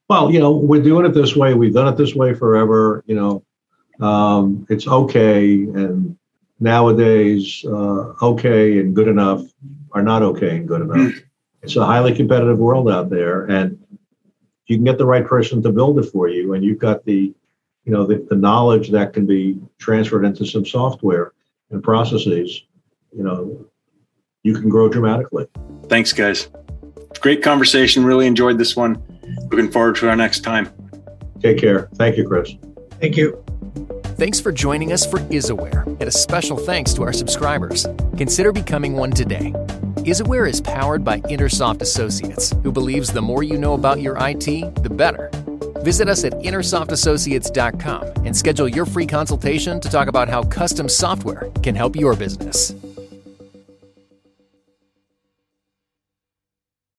well, 0.10 0.32
you 0.32 0.40
know, 0.40 0.52
we're 0.52 0.82
doing 0.82 1.06
it 1.06 1.14
this 1.14 1.36
way. 1.36 1.54
We've 1.54 1.74
done 1.74 1.92
it 1.92 1.98
this 1.98 2.16
way 2.16 2.34
forever. 2.34 3.04
You 3.08 3.16
know, 3.16 4.06
um, 4.06 4.66
it's 4.70 4.88
okay. 4.88 5.54
And 5.54 6.18
nowadays, 6.60 7.64
uh, 7.66 8.14
okay 8.22 8.80
and 8.80 8.96
good 8.96 9.08
enough 9.08 9.44
are 9.92 10.04
not 10.04 10.22
okay 10.22 10.58
and 10.58 10.68
good 10.68 10.82
enough. 10.82 10.98
Mm. 10.98 11.24
It's 11.64 11.76
a 11.76 11.86
highly 11.86 12.16
competitive 12.16 12.60
world 12.60 12.90
out 12.90 13.10
there, 13.10 13.46
and 13.46 13.78
you 14.68 14.78
can 14.78 14.86
get 14.86 14.98
the 14.98 15.06
right 15.06 15.26
person 15.26 15.62
to 15.64 15.72
build 15.72 16.00
it 16.00 16.04
for 16.04 16.30
you, 16.30 16.54
and 16.54 16.64
you've 16.64 16.78
got 16.78 17.04
the, 17.04 17.34
you 17.84 17.92
know, 17.92 18.06
the, 18.06 18.26
the 18.30 18.36
knowledge 18.36 18.90
that 18.92 19.14
can 19.14 19.26
be 19.26 19.60
transferred 19.80 20.24
into 20.24 20.46
some 20.46 20.66
software 20.66 21.34
and 21.72 21.84
processes. 21.84 22.64
You 23.12 23.24
know, 23.24 23.66
you 24.44 24.54
can 24.54 24.70
grow 24.70 24.88
dramatically. 24.88 25.48
Thanks, 25.90 26.14
guys. 26.14 26.50
Great 27.20 27.44
conversation. 27.44 28.06
Really 28.06 28.28
enjoyed 28.28 28.58
this 28.58 28.76
one. 28.76 29.02
Looking 29.52 29.72
forward 29.72 29.96
to 29.98 30.10
our 30.10 30.16
next 30.16 30.42
time. 30.42 30.70
Take 31.42 31.58
care. 31.58 31.90
Thank 31.96 32.18
you, 32.18 32.28
Chris. 32.28 32.54
Thank 33.00 33.18
you. 33.18 33.44
Thanks 34.18 34.40
for 34.40 34.52
joining 34.52 34.94
us 34.94 35.06
for 35.06 35.20
IsAware, 35.20 35.86
and 35.86 36.04
a 36.04 36.12
special 36.12 36.58
thanks 36.58 36.94
to 36.96 37.04
our 37.04 37.14
subscribers. 37.14 37.86
Consider 38.18 38.52
becoming 38.52 38.94
one 38.94 39.12
today. 39.12 39.52
IsAware 39.98 40.50
is 40.50 40.60
powered 40.60 41.04
by 41.04 41.20
Intersoft 41.22 41.82
Associates, 41.82 42.52
who 42.64 42.72
believes 42.72 43.12
the 43.14 43.22
more 43.22 43.44
you 43.44 43.58
know 43.58 43.74
about 43.74 44.02
your 44.02 44.18
IT, 44.20 44.46
the 44.82 44.90
better. 44.90 45.30
Visit 45.84 46.10
us 46.10 46.24
at 46.24 46.34
Intersoftassociates.com 46.34 48.26
and 48.26 48.36
schedule 48.36 48.68
your 48.68 48.86
free 48.86 49.06
consultation 49.06 49.80
to 49.80 49.90
talk 49.90 50.08
about 50.08 50.30
how 50.30 50.44
custom 50.44 50.90
software 50.90 51.52
can 51.62 51.76
help 51.76 51.96
your 51.96 52.16
business. 52.16 52.74